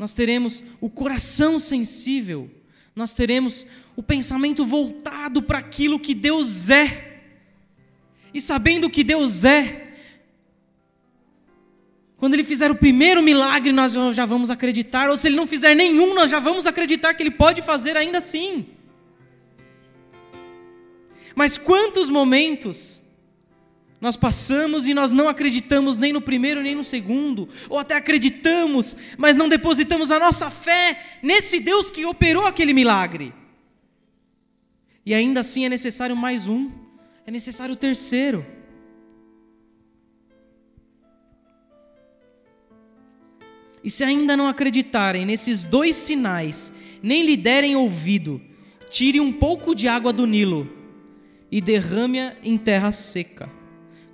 [0.00, 2.50] nós teremos o coração sensível,
[2.96, 7.20] nós teremos o pensamento voltado para aquilo que Deus é.
[8.32, 9.92] E sabendo que Deus é,
[12.16, 15.74] quando Ele fizer o primeiro milagre, nós já vamos acreditar, ou se Ele não fizer
[15.74, 18.68] nenhum, nós já vamos acreditar que Ele pode fazer ainda assim.
[21.34, 22.99] Mas quantos momentos
[24.00, 28.96] Nós passamos e nós não acreditamos nem no primeiro nem no segundo, ou até acreditamos,
[29.18, 33.34] mas não depositamos a nossa fé nesse Deus que operou aquele milagre.
[35.04, 36.70] E ainda assim é necessário mais um,
[37.26, 38.46] é necessário o terceiro.
[43.84, 48.40] E se ainda não acreditarem nesses dois sinais, nem lhe derem ouvido,
[48.88, 50.70] tire um pouco de água do Nilo
[51.50, 53.59] e derrame-a em terra seca.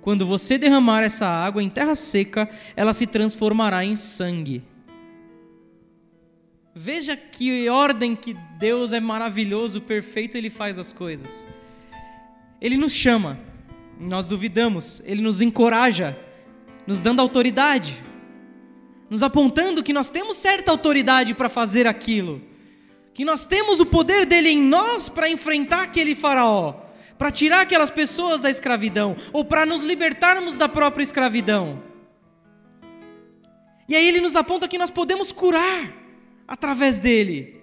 [0.07, 4.63] Quando você derramar essa água em terra seca, ela se transformará em sangue.
[6.73, 11.45] Veja que ordem que Deus é maravilhoso, perfeito, Ele faz as coisas.
[12.61, 13.37] Ele nos chama,
[13.99, 16.17] nós duvidamos, Ele nos encoraja,
[16.87, 18.01] nos dando autoridade
[19.09, 22.41] nos apontando que nós temos certa autoridade para fazer aquilo,
[23.13, 26.86] que nós temos o poder dele em nós para enfrentar aquele faraó,
[27.17, 31.81] para tirar aquelas pessoas da escravidão, ou para nos libertarmos da própria escravidão.
[33.89, 35.93] E aí ele nos aponta que nós podemos curar
[36.47, 37.61] através dele,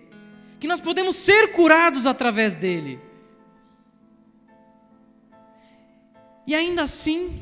[0.59, 2.99] que nós podemos ser curados através dele.
[6.47, 7.41] E ainda assim,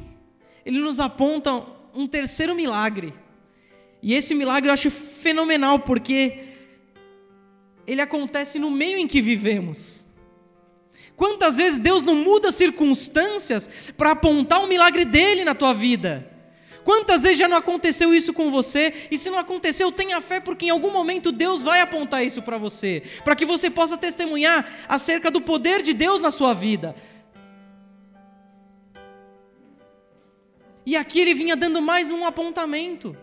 [0.64, 1.62] ele nos aponta
[1.94, 3.14] um terceiro milagre
[4.02, 6.48] e esse milagre eu acho fenomenal porque
[7.86, 10.01] ele acontece no meio em que vivemos.
[11.22, 16.28] Quantas vezes Deus não muda circunstâncias para apontar o milagre dele na tua vida?
[16.82, 19.06] Quantas vezes já não aconteceu isso com você?
[19.08, 22.58] E se não aconteceu, tenha fé, porque em algum momento Deus vai apontar isso para
[22.58, 26.92] você, para que você possa testemunhar acerca do poder de Deus na sua vida.
[30.84, 33.16] E aqui ele vinha dando mais um apontamento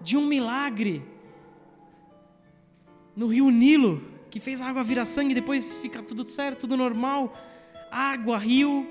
[0.00, 1.04] de um milagre
[3.16, 6.76] no rio Nilo, que fez a água virar sangue e depois fica tudo certo, tudo
[6.76, 7.32] normal.
[7.90, 8.86] Água, rio,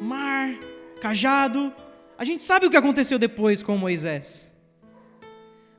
[0.00, 0.58] mar,
[1.00, 1.72] cajado.
[2.18, 4.52] A gente sabe o que aconteceu depois com Moisés.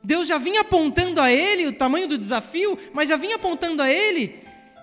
[0.01, 3.91] Deus já vinha apontando a ele o tamanho do desafio, mas já vinha apontando a
[3.91, 4.39] ele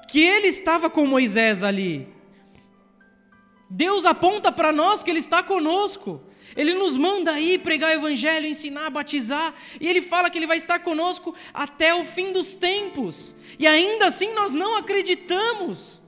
[0.07, 2.07] que ele estava com Moisés ali.
[3.71, 6.21] Deus aponta para nós que ele está conosco.
[6.57, 10.57] Ele nos manda aí pregar o evangelho, ensinar, batizar, e ele fala que ele vai
[10.57, 13.35] estar conosco até o fim dos tempos.
[13.59, 16.01] E ainda assim nós não acreditamos.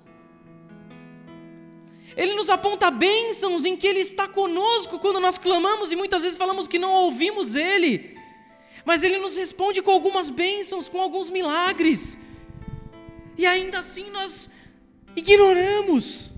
[2.17, 6.37] Ele nos aponta bênçãos em que ele está conosco quando nós clamamos e muitas vezes
[6.37, 8.19] falamos que não ouvimos ele.
[8.85, 12.19] Mas ele nos responde com algumas bênçãos, com alguns milagres.
[13.39, 14.51] E ainda assim nós
[15.17, 16.32] ignoramos.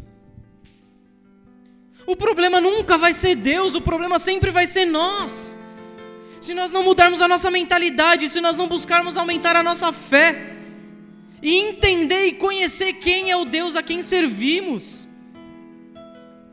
[2.07, 5.57] O problema nunca vai ser Deus, o problema sempre vai ser nós.
[6.41, 10.55] Se nós não mudarmos a nossa mentalidade, se nós não buscarmos aumentar a nossa fé,
[11.45, 15.07] e entender e conhecer quem é o Deus a quem servimos,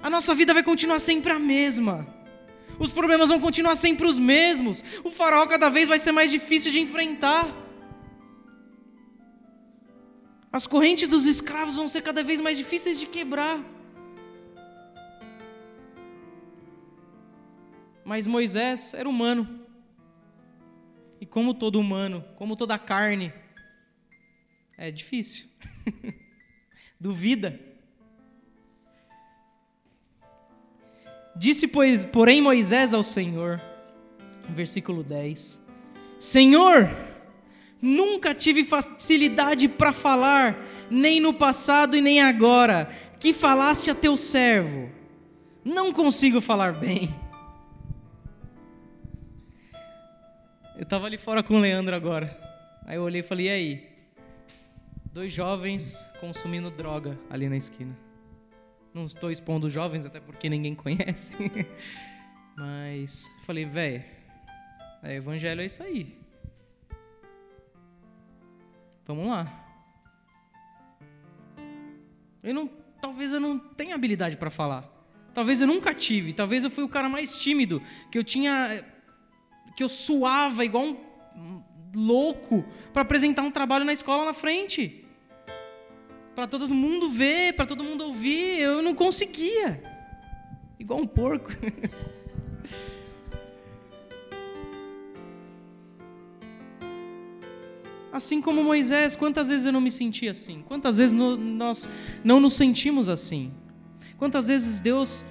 [0.04, 2.06] a nossa vida vai continuar sempre a mesma.
[2.78, 4.84] Os problemas vão continuar sempre os mesmos.
[5.04, 7.48] O farol cada vez vai ser mais difícil de enfrentar.
[10.52, 13.64] As correntes dos escravos vão ser cada vez mais difíceis de quebrar.
[18.12, 19.62] Mas Moisés era humano.
[21.22, 23.32] E como todo humano, como toda carne,
[24.78, 25.48] é difícil.
[27.00, 27.58] Duvida.
[31.38, 33.62] Disse, pois, porém, Moisés ao Senhor,
[34.50, 35.62] versículo 10:
[36.20, 36.90] Senhor,
[37.82, 40.58] nunca tive facilidade para falar,
[40.90, 44.92] nem no passado e nem agora, que falaste a teu servo.
[45.64, 47.21] Não consigo falar bem.
[50.82, 52.36] Eu estava ali fora com o Leandro agora.
[52.88, 53.90] Aí eu olhei e falei: e aí?
[55.14, 57.96] Dois jovens consumindo droga ali na esquina.
[58.92, 61.38] Não estou expondo jovens, até porque ninguém conhece.
[62.58, 64.04] Mas falei, velho,
[65.04, 66.18] é, evangelho é isso aí.
[69.06, 69.48] Vamos lá.
[72.42, 72.68] Eu não,
[73.00, 74.90] talvez eu não tenha habilidade para falar.
[75.32, 76.34] Talvez eu nunca tive.
[76.34, 77.80] Talvez eu fui o cara mais tímido
[78.12, 78.84] que eu tinha
[79.76, 81.62] que eu suava igual um
[81.96, 85.06] louco para apresentar um trabalho na escola na frente.
[86.36, 89.82] Para todo mundo ver, para todo mundo ouvir, eu não conseguia.
[90.80, 91.52] Igual um porco.
[98.12, 100.62] Assim como Moisés, quantas vezes eu não me senti assim?
[100.68, 101.88] Quantas vezes nós
[102.24, 103.54] não nos sentimos assim?
[104.18, 105.24] Quantas vezes Deus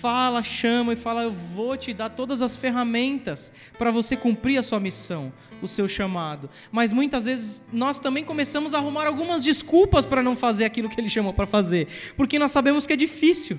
[0.00, 4.62] fala, chama e fala: Eu vou te dar todas as ferramentas para você cumprir a
[4.62, 6.48] sua missão, o seu chamado.
[6.70, 11.00] Mas muitas vezes nós também começamos a arrumar algumas desculpas para não fazer aquilo que
[11.00, 13.58] Ele chamou para fazer, porque nós sabemos que é difícil.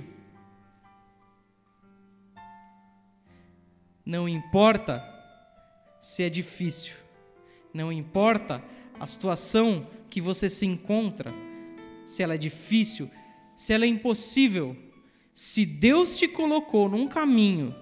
[4.06, 5.06] Não importa
[6.00, 6.96] se é difícil,
[7.74, 8.64] não importa
[9.00, 11.32] a situação que você se encontra,
[12.06, 13.12] se ela é difícil,
[13.56, 14.76] se ela é impossível
[15.42, 17.74] se Deus te colocou num caminho,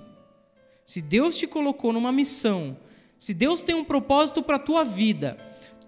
[0.86, 2.78] se Deus te colocou numa missão,
[3.18, 5.36] se Deus tem um propósito para a tua vida,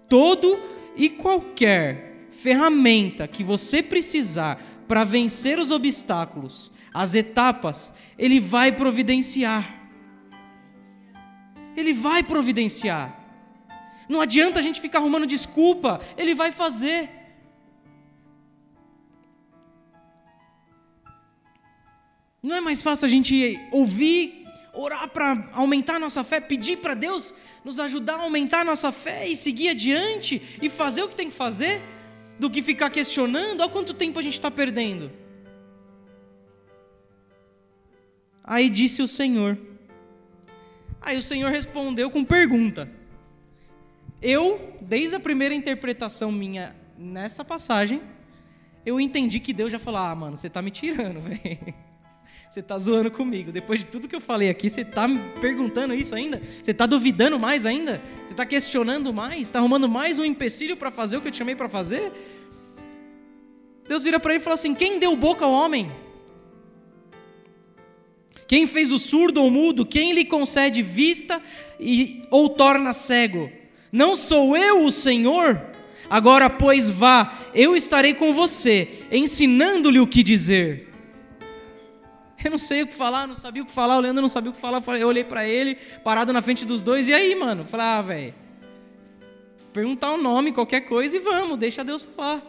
[0.08, 0.60] todo
[0.96, 9.88] e qualquer ferramenta que você precisar para vencer os obstáculos, as etapas, Ele vai providenciar.
[11.76, 13.16] Ele vai providenciar.
[14.08, 17.19] Não adianta a gente ficar arrumando desculpa, Ele vai fazer.
[22.42, 26.94] Não é mais fácil a gente ouvir, orar para aumentar a nossa fé, pedir para
[26.94, 27.34] Deus
[27.64, 31.28] nos ajudar a aumentar a nossa fé e seguir adiante e fazer o que tem
[31.28, 31.82] que fazer,
[32.38, 35.12] do que ficar questionando, olha quanto tempo a gente está perdendo.
[38.42, 39.58] Aí disse o Senhor.
[41.00, 42.90] Aí o Senhor respondeu com pergunta.
[44.22, 48.02] Eu, desde a primeira interpretação minha nessa passagem,
[48.84, 51.89] eu entendi que Deus já falou: Ah, mano, você está me tirando, velho.
[52.50, 53.52] Você está zoando comigo.
[53.52, 56.42] Depois de tudo que eu falei aqui, você está me perguntando isso ainda?
[56.60, 58.02] Você está duvidando mais ainda?
[58.26, 59.42] Você está questionando mais?
[59.42, 62.10] Está arrumando mais um empecilho para fazer o que eu te chamei para fazer?
[63.86, 65.92] Deus vira para ele e fala assim: Quem deu boca ao homem?
[68.48, 69.86] Quem fez o surdo ou mudo?
[69.86, 71.40] Quem lhe concede vista
[71.78, 73.48] e, ou torna cego?
[73.92, 75.66] Não sou eu o Senhor?
[76.10, 80.89] Agora, pois, vá, eu estarei com você, ensinando-lhe o que dizer.
[82.44, 84.50] Eu não sei o que falar, não sabia o que falar, o Leandro não sabia
[84.50, 84.82] o que falar.
[84.98, 87.64] Eu olhei para ele, parado na frente dos dois, e aí, mano?
[87.64, 88.34] Falei, ah, velho.
[89.72, 92.42] Perguntar o um nome, qualquer coisa, e vamos, deixa Deus falar.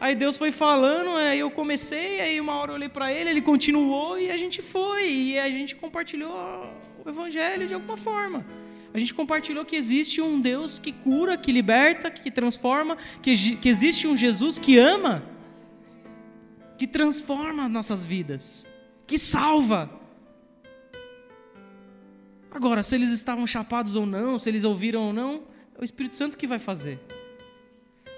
[0.00, 3.40] Aí Deus foi falando, aí eu comecei, aí uma hora eu olhei para ele, ele
[3.40, 5.08] continuou e a gente foi.
[5.08, 6.32] E a gente compartilhou
[7.04, 8.44] o evangelho de alguma forma.
[8.92, 13.68] A gente compartilhou que existe um Deus que cura, que liberta, que transforma, que, que
[13.68, 15.22] existe um Jesus que ama,
[16.76, 18.66] que transforma nossas vidas,
[19.12, 19.90] que salva.
[22.50, 25.42] Agora, se eles estavam chapados ou não, se eles ouviram ou não,
[25.76, 26.98] é o Espírito Santo que vai fazer.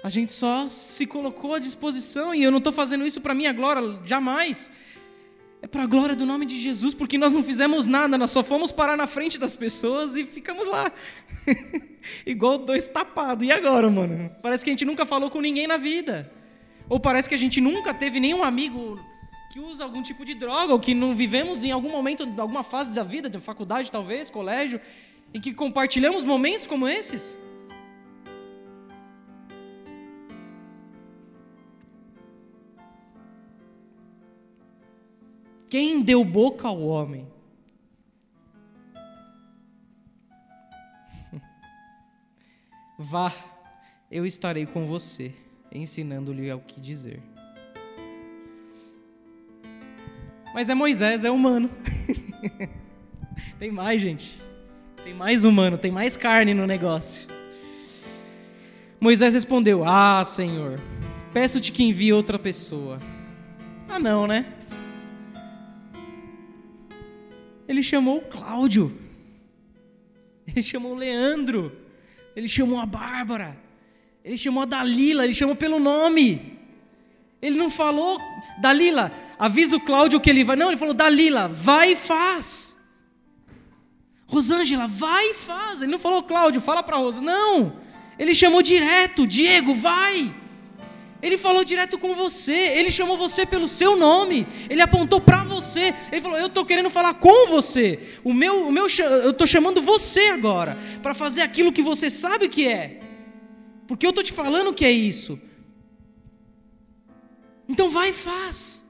[0.01, 3.51] A gente só se colocou à disposição e eu não estou fazendo isso para minha
[3.51, 4.71] glória, jamais.
[5.61, 8.41] É para a glória do nome de Jesus, porque nós não fizemos nada, nós só
[8.41, 10.89] fomos parar na frente das pessoas e ficamos lá.
[12.25, 13.45] Igual dois tapados.
[13.45, 14.31] E agora, mano?
[14.41, 16.31] Parece que a gente nunca falou com ninguém na vida.
[16.87, 18.97] Ou parece que a gente nunca teve nenhum amigo
[19.55, 22.91] que usa algum tipo de droga, ou que não vivemos em algum momento, alguma fase
[22.91, 24.81] da vida, de faculdade talvez, colégio,
[25.33, 27.37] em que compartilhamos momentos como esses.
[35.69, 37.25] Quem deu boca ao homem?
[42.99, 43.33] Vá,
[44.11, 45.33] eu estarei com você,
[45.71, 47.34] ensinando-lhe o que dizer.
[50.55, 51.69] Mas é Moisés, é humano.
[53.59, 54.39] tem mais, gente.
[55.03, 57.27] Tem mais humano, tem mais carne no negócio.
[58.97, 60.79] Moisés respondeu: Ah, Senhor,
[61.33, 63.01] peço-te que envie outra pessoa.
[63.89, 64.45] Ah, não, né?
[67.67, 68.97] Ele chamou o Cláudio.
[70.47, 71.69] Ele chamou o Leandro.
[72.33, 73.57] Ele chamou a Bárbara.
[74.23, 75.25] Ele chamou a Dalila.
[75.25, 76.57] Ele chamou pelo nome.
[77.41, 78.17] Ele não falou,
[78.61, 80.55] Dalila, avisa o Cláudio que ele vai.
[80.55, 82.75] Não, ele falou, Dalila, vai e faz.
[84.27, 85.81] Rosângela, vai e faz.
[85.81, 87.21] Ele não falou, Cláudio, fala para Rosa.
[87.21, 87.77] Não.
[88.17, 90.33] Ele chamou direto, Diego, vai.
[91.25, 95.91] Ele falou direto com você, ele chamou você pelo seu nome, ele apontou para você,
[96.11, 99.81] ele falou: Eu estou querendo falar com você, o meu, o meu, eu estou chamando
[99.81, 103.01] você agora, para fazer aquilo que você sabe que é,
[103.87, 105.41] porque eu estou te falando que é isso.
[107.67, 108.84] Então vai e faz,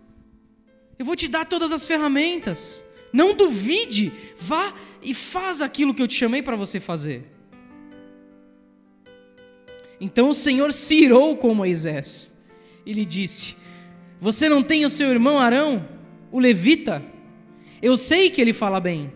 [0.98, 6.08] eu vou te dar todas as ferramentas, não duvide, vá e faz aquilo que eu
[6.08, 7.24] te chamei para você fazer.
[10.00, 12.34] Então o Senhor se irou com Moisés
[12.86, 13.56] e lhe disse:
[14.20, 15.88] Você não tem o seu irmão Arão,
[16.32, 17.04] o levita?
[17.82, 19.14] Eu sei que ele fala bem.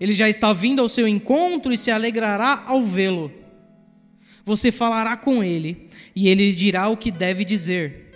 [0.00, 3.30] Ele já está vindo ao seu encontro e se alegrará ao vê-lo.
[4.44, 8.09] Você falará com ele e ele lhe dirá o que deve dizer.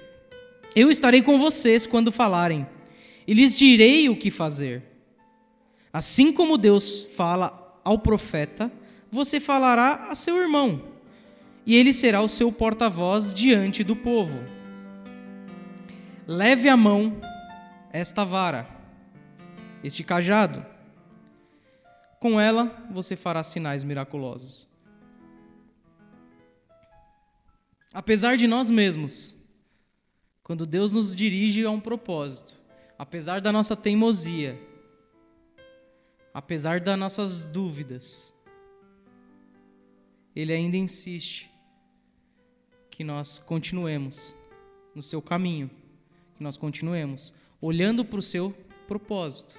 [0.74, 2.66] Eu estarei com vocês quando falarem
[3.26, 4.82] e lhes direi o que fazer.
[5.92, 8.70] Assim como Deus fala ao profeta,
[9.10, 10.82] você falará a seu irmão
[11.64, 14.38] e ele será o seu porta-voz diante do povo.
[16.26, 17.20] Leve à mão
[17.92, 18.68] esta vara,
[19.82, 20.66] este cajado,
[22.18, 24.66] com ela você fará sinais miraculosos.
[27.92, 29.33] Apesar de nós mesmos,
[30.44, 32.60] quando Deus nos dirige a um propósito,
[32.98, 34.60] apesar da nossa teimosia,
[36.34, 38.34] apesar das nossas dúvidas,
[40.36, 41.50] Ele ainda insiste
[42.90, 44.34] que nós continuemos
[44.94, 45.70] no seu caminho,
[46.36, 48.54] que nós continuemos olhando para o seu
[48.86, 49.58] propósito,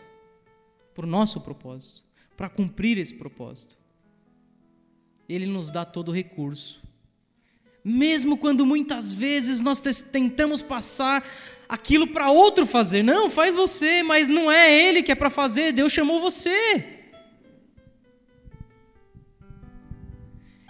[0.93, 2.05] para o nosso propósito,
[2.38, 3.75] para cumprir esse propósito.
[5.27, 6.84] Ele nos dá todo o recurso.
[7.86, 9.79] Mesmo quando muitas vezes nós
[10.11, 11.23] tentamos passar
[11.69, 13.03] aquilo para outro fazer.
[13.03, 16.83] Não, faz você, mas não é ele que é para fazer, Deus chamou você.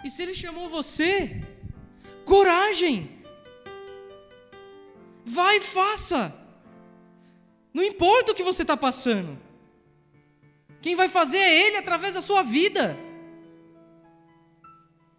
[0.04, 1.40] E se ele chamou você,
[2.26, 3.10] coragem.
[5.24, 6.34] Vai e faça.
[7.72, 9.38] Não importa o que você está passando.
[10.80, 12.96] Quem vai fazer é Ele através da sua vida.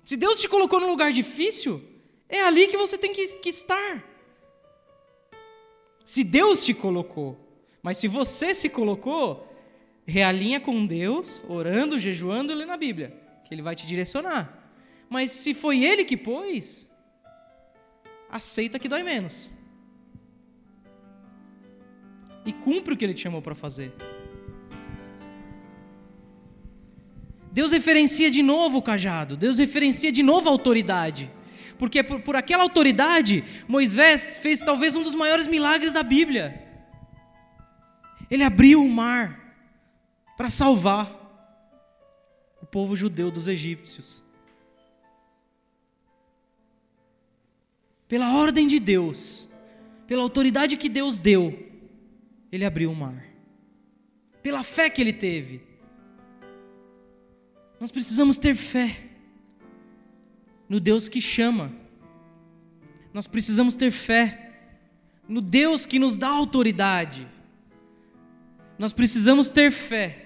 [0.07, 1.83] Se Deus te colocou num lugar difícil,
[2.29, 4.01] é ali que você tem que, que estar.
[6.05, 7.37] Se Deus te colocou,
[7.83, 9.53] mas se você se colocou,
[10.05, 14.71] realinha com Deus, orando, jejuando e lendo a Bíblia, que Ele vai te direcionar.
[15.09, 16.89] Mas se foi Ele que pôs,
[18.29, 19.51] aceita que dói menos.
[22.45, 23.91] E cumpre o que Ele te chamou para fazer.
[27.57, 31.31] Deus referencia de novo o cajado, Deus referencia de novo a autoridade.
[31.79, 36.63] Porque por, por aquela autoridade, Moisés fez talvez um dos maiores milagres da Bíblia.
[38.29, 39.57] Ele abriu o mar
[40.37, 41.11] para salvar
[42.61, 44.23] o povo judeu dos egípcios.
[48.07, 49.49] Pela ordem de Deus,
[50.05, 51.57] pela autoridade que Deus deu,
[52.51, 53.25] ele abriu o mar.
[54.43, 55.66] Pela fé que ele teve.
[57.80, 58.97] Nós precisamos ter fé
[60.67, 61.71] no Deus que chama.
[63.13, 64.51] Nós precisamos ter fé
[65.28, 67.28] no Deus que nos dá autoridade.
[68.78, 70.25] Nós precisamos ter fé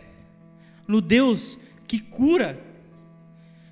[0.88, 2.62] no Deus que cura.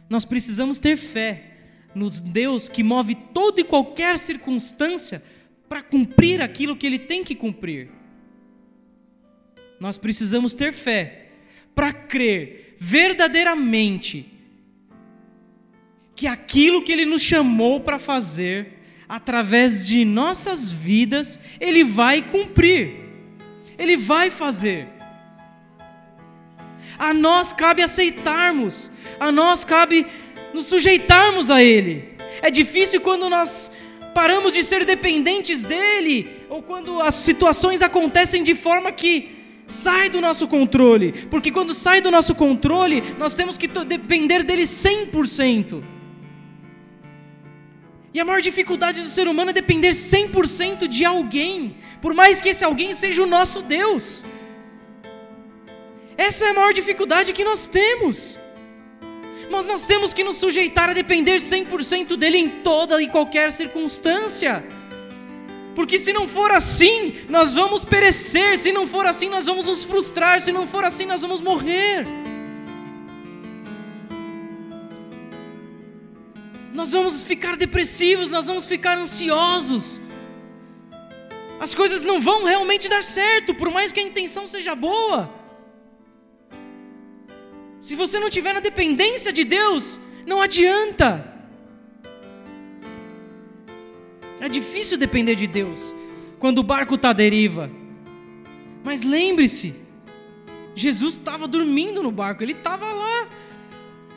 [0.10, 1.58] Nós precisamos ter fé
[1.94, 5.24] no Deus que move toda e qualquer circunstância
[5.68, 7.92] para cumprir aquilo que Ele tem que cumprir.
[9.80, 11.30] Nós precisamos ter fé
[11.74, 14.26] para crer verdadeiramente
[16.16, 22.96] que aquilo que Ele nos chamou para fazer, através de nossas vidas, Ele vai cumprir,
[23.78, 24.88] Ele vai fazer.
[26.98, 30.06] A nós cabe aceitarmos, a nós cabe
[30.54, 32.10] nos sujeitarmos a Ele.
[32.42, 33.72] É difícil quando nós
[34.14, 39.39] paramos de ser dependentes dEle, ou quando as situações acontecem de forma que
[39.70, 44.64] sai do nosso controle, porque quando sai do nosso controle, nós temos que depender dele
[44.64, 45.84] 100%.
[48.14, 52.50] E a maior dificuldade do ser humano é depender 100% de alguém, por mais que
[52.50, 54.26] esse alguém seja o nosso Deus.
[56.18, 58.38] Essa é a maior dificuldade que nós temos.
[59.50, 64.64] Mas nós temos que nos sujeitar a depender 100% dele em toda e qualquer circunstância.
[65.80, 69.86] Porque se não for assim, nós vamos perecer, se não for assim, nós vamos nos
[69.86, 72.06] frustrar, se não for assim, nós vamos morrer.
[76.74, 80.02] nós vamos ficar depressivos, nós vamos ficar ansiosos.
[81.62, 85.34] As coisas não vão realmente dar certo, por mais que a intenção seja boa.
[87.80, 91.29] Se você não tiver na dependência de Deus, não adianta.
[94.40, 95.94] É difícil depender de Deus
[96.40, 97.70] quando o barco está à deriva.
[98.84, 99.76] Mas lembre-se,
[100.74, 103.28] Jesus estava dormindo no barco, ele estava lá,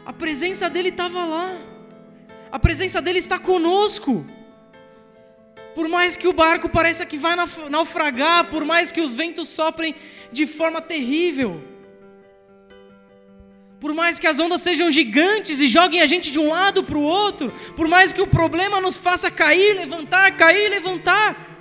[0.07, 1.57] a presença dele estava lá
[2.53, 4.27] a presença dele está conosco.
[5.75, 7.35] Por mais que o barco pareça que vai
[7.70, 9.95] naufragar, por mais que os ventos soprem
[10.31, 11.62] de forma terrível,
[13.83, 16.97] por mais que as ondas sejam gigantes e joguem a gente de um lado para
[16.97, 21.59] o outro, por mais que o problema nos faça cair, levantar, cair, levantar,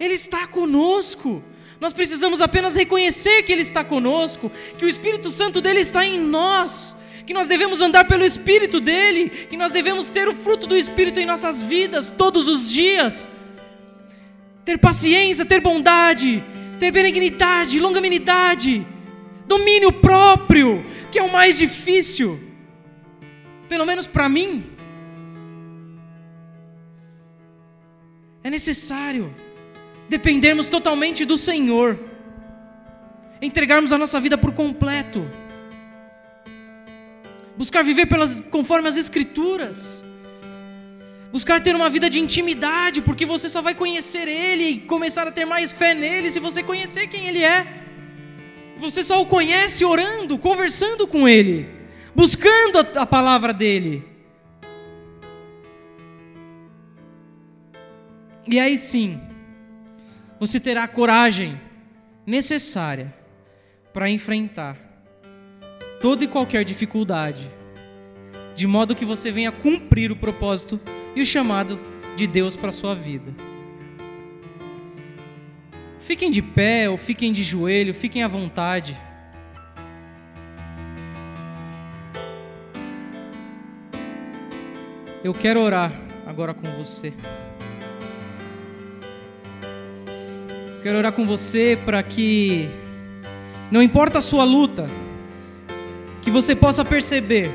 [0.00, 1.44] Ele está conosco.
[1.78, 6.18] Nós precisamos apenas reconhecer que Ele está conosco, que o Espírito Santo dele está em
[6.18, 10.76] nós que nós devemos andar pelo Espírito dele, que nós devemos ter o fruto do
[10.76, 13.26] Espírito em nossas vidas todos os dias.
[14.62, 16.44] Ter paciência, ter bondade,
[16.78, 18.86] ter benignidade, longanimidade,
[19.46, 22.40] domínio próprio, que é o mais difícil,
[23.68, 24.64] pelo menos para mim.
[28.42, 29.34] É necessário
[30.08, 31.98] dependermos totalmente do Senhor,
[33.40, 35.28] entregarmos a nossa vida por completo
[37.56, 40.04] buscar viver pelas, conforme as Escrituras,
[41.32, 45.32] buscar ter uma vida de intimidade, porque você só vai conhecer Ele e começar a
[45.32, 47.83] ter mais fé nele se você conhecer quem Ele é.
[48.84, 51.66] Você só o conhece orando, conversando com Ele,
[52.14, 54.04] buscando a, a palavra dEle.
[58.46, 59.18] E aí sim,
[60.38, 61.58] você terá a coragem
[62.26, 63.14] necessária
[63.90, 64.76] para enfrentar
[65.98, 67.50] toda e qualquer dificuldade,
[68.54, 70.78] de modo que você venha cumprir o propósito
[71.16, 71.80] e o chamado
[72.16, 73.34] de Deus para a sua vida.
[76.04, 78.94] Fiquem de pé ou fiquem de joelho, fiquem à vontade.
[85.24, 85.90] Eu quero orar
[86.26, 87.10] agora com você.
[90.82, 92.68] Quero orar com você para que,
[93.70, 94.86] não importa a sua luta,
[96.20, 97.50] que você possa perceber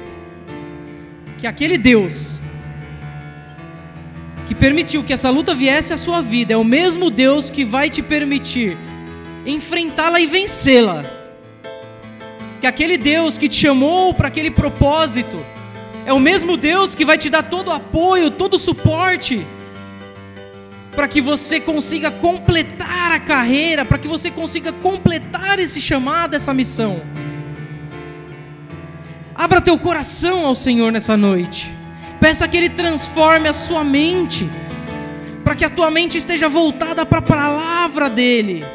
[1.38, 2.42] que aquele Deus
[4.60, 8.02] permitiu que essa luta viesse à sua vida é o mesmo Deus que vai te
[8.02, 8.78] permitir
[9.46, 11.06] enfrentá-la e vencê-la.
[12.60, 15.44] Que aquele Deus que te chamou para aquele propósito
[16.06, 19.46] é o mesmo Deus que vai te dar todo o apoio, todo o suporte
[20.94, 26.54] para que você consiga completar a carreira, para que você consiga completar esse chamado, essa
[26.54, 27.02] missão.
[29.34, 31.79] Abra teu coração ao Senhor nessa noite.
[32.20, 34.50] Peça que Ele transforme a sua mente,
[35.44, 38.66] para que a tua mente esteja voltada para a palavra dEle,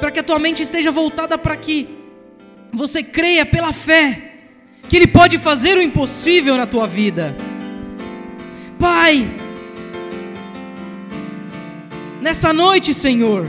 [0.00, 1.88] para que a tua mente esteja voltada para que
[2.72, 4.32] você creia pela fé
[4.88, 7.34] que Ele pode fazer o impossível na tua vida.
[8.78, 9.28] Pai,
[12.24, 13.46] Nessa noite, Senhor,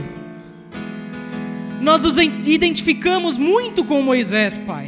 [1.80, 4.86] nós nos identificamos muito com Moisés, Pai,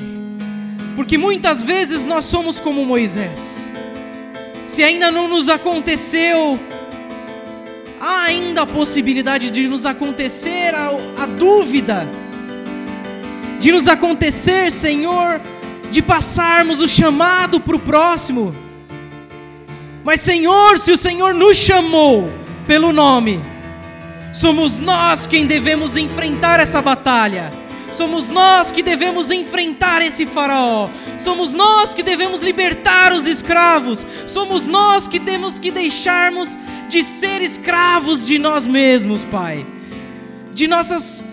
[0.95, 3.67] porque muitas vezes nós somos como Moisés.
[4.69, 6.61] Se ainda não nos aconteceu,
[8.01, 10.91] há ainda a possibilidade de nos acontecer a,
[11.21, 12.07] a dúvida,
[13.59, 15.41] de nos acontecer, Senhor,
[15.91, 18.55] de passarmos o chamado para o próximo.
[20.05, 22.31] Mas, Senhor, se o Senhor nos chamou
[22.69, 23.43] pelo nome,
[24.33, 27.53] Somos nós quem devemos enfrentar essa batalha.
[27.91, 30.91] Somos nós que devemos enfrentar esse faraó.
[31.19, 34.05] Somos nós que devemos libertar os escravos.
[34.27, 36.57] Somos nós que temos que deixarmos
[36.89, 39.67] de ser escravos de nós mesmos, Pai.
[40.53, 41.25] De nossas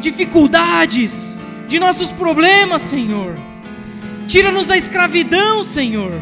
[0.00, 1.34] dificuldades,
[1.68, 3.36] de nossos problemas, Senhor.
[4.26, 6.12] Tira-nos da escravidão, Senhor.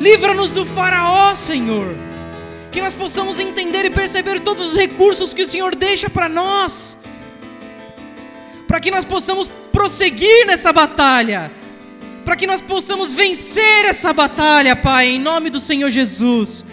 [0.00, 2.08] Livra-nos do faraó, Senhor
[2.70, 6.96] que nós possamos entender e perceber todos os recursos que o Senhor deixa para nós,
[8.68, 11.50] para que nós possamos prosseguir nessa batalha,
[12.24, 16.64] para que nós possamos vencer essa batalha, Pai, em nome do Senhor Jesus.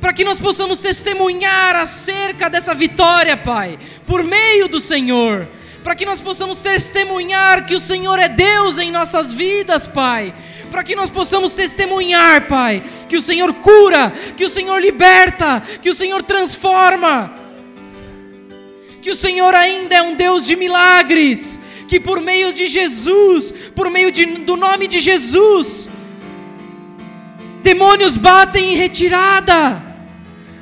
[0.00, 5.48] Para que nós possamos testemunhar acerca dessa vitória, Pai, por meio do Senhor
[5.82, 10.34] para que nós possamos testemunhar que o Senhor é Deus em nossas vidas, Pai.
[10.70, 15.88] Para que nós possamos testemunhar, Pai, que o Senhor cura, que o Senhor liberta, que
[15.88, 17.32] o Senhor transforma.
[19.00, 23.90] Que o Senhor ainda é um Deus de milagres, que por meio de Jesus, por
[23.90, 25.88] meio de, do nome de Jesus,
[27.62, 29.82] demônios batem em retirada.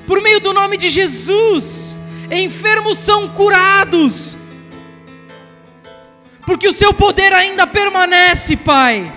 [0.06, 1.96] Por meio do nome de Jesus,
[2.30, 4.36] enfermos são curados
[6.48, 9.12] porque o seu poder ainda permanece, Pai.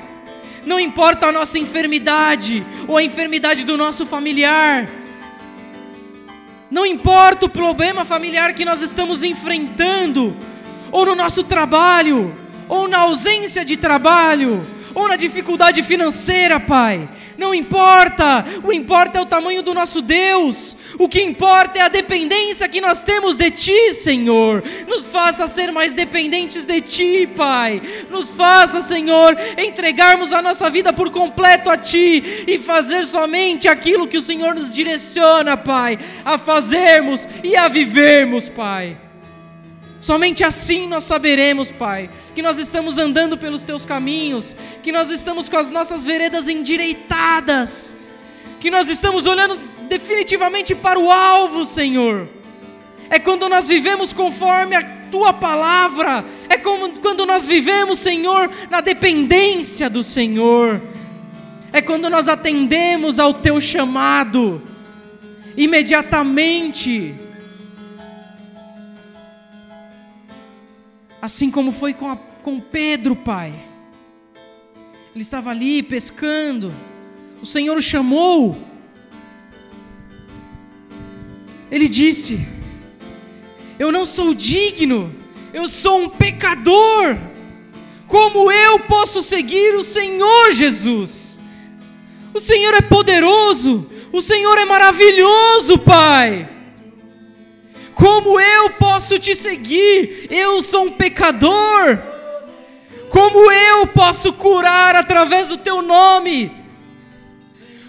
[0.66, 4.86] Não importa a nossa enfermidade ou a enfermidade do nosso familiar,
[6.72, 10.34] não importa o problema familiar que nós estamos enfrentando,
[10.90, 12.34] ou no nosso trabalho,
[12.70, 17.10] ou na ausência de trabalho, ou na dificuldade financeira, Pai.
[17.38, 21.88] Não importa, o importa é o tamanho do nosso Deus, o que importa é a
[21.88, 24.64] dependência que nós temos de Ti, Senhor.
[24.88, 27.82] Nos faça ser mais dependentes de Ti, Pai.
[28.10, 34.08] Nos faça, Senhor, entregarmos a nossa vida por completo a Ti e fazer somente aquilo
[34.08, 39.11] que o Senhor nos direciona, Pai, a fazermos e a vivermos, Pai.
[40.02, 45.48] Somente assim nós saberemos, Pai, que nós estamos andando pelos teus caminhos, que nós estamos
[45.48, 47.96] com as nossas veredas endireitadas,
[48.60, 52.28] que nós estamos olhando definitivamente para o alvo, Senhor.
[53.12, 54.82] É quando nós vivemos conforme a
[55.12, 60.82] tua palavra, é como quando nós vivemos, Senhor, na dependência do Senhor.
[61.72, 64.64] É quando nós atendemos ao teu chamado
[65.56, 67.14] imediatamente
[71.22, 73.54] assim como foi com, a, com Pedro, Pai.
[75.14, 76.74] Ele estava ali pescando.
[77.42, 78.58] O Senhor o chamou.
[81.70, 82.40] Ele disse:
[83.78, 85.14] Eu não sou digno,
[85.54, 87.18] eu sou um pecador.
[88.08, 91.40] Como eu posso seguir o Senhor Jesus?
[92.34, 96.50] O Senhor é poderoso, o Senhor é maravilhoso, Pai.
[98.02, 100.26] Como eu posso te seguir?
[100.32, 102.00] Eu sou um pecador.
[103.12, 106.52] Como eu posso curar através do teu nome?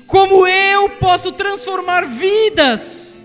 [0.06, 3.16] Como eu posso transformar vidas?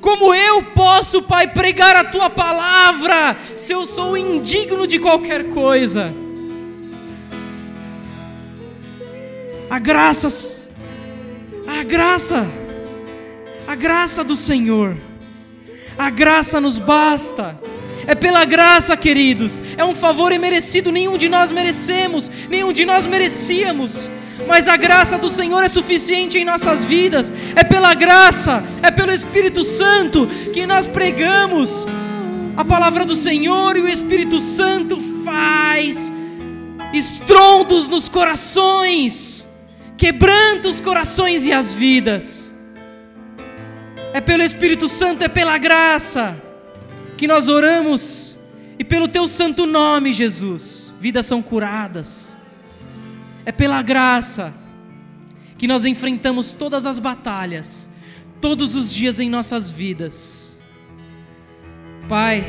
[0.00, 6.12] Como eu posso, Pai, pregar a tua palavra se eu sou indigno de qualquer coisa?
[9.70, 10.72] A graça,
[11.68, 12.48] a graça,
[13.68, 14.96] a graça do Senhor,
[15.98, 17.58] a graça nos basta.
[18.06, 19.60] É pela graça, queridos.
[19.76, 24.10] É um favor imerecido, nenhum de nós merecemos, nenhum de nós merecíamos.
[24.46, 27.32] Mas a graça do Senhor é suficiente em nossas vidas.
[27.54, 31.86] É pela graça, é pelo Espírito Santo que nós pregamos
[32.56, 36.12] a palavra do Senhor e o Espírito Santo faz
[36.92, 39.46] estrondos nos corações,
[39.96, 42.49] quebranta os corações e as vidas.
[44.12, 46.40] É pelo Espírito Santo, é pela graça
[47.16, 48.36] que nós oramos
[48.78, 52.38] e pelo teu santo nome, Jesus, vidas são curadas.
[53.44, 54.52] É pela graça
[55.58, 57.88] que nós enfrentamos todas as batalhas,
[58.40, 60.58] todos os dias em nossas vidas.
[62.08, 62.44] Pai,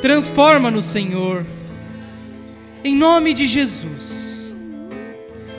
[0.00, 1.44] transforma-nos, Senhor,
[2.82, 4.54] em nome de Jesus.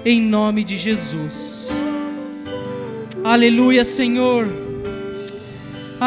[0.06, 1.70] Em nome de Jesus.
[3.24, 4.65] Aleluia, Senhor.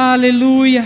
[0.00, 0.84] Aleluia.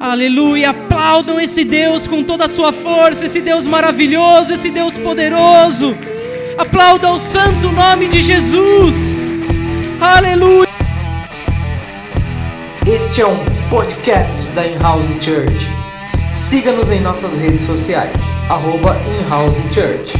[0.00, 5.94] Aleluia, aplaudam esse Deus com toda a sua força, esse Deus maravilhoso, esse Deus poderoso.
[6.56, 9.22] Aplauda o santo nome de Jesus.
[10.00, 10.66] Aleluia.
[12.86, 15.70] Este é um podcast da In-House Church.
[16.32, 20.14] Siga-nos em nossas redes sociais, arroba In-House Church.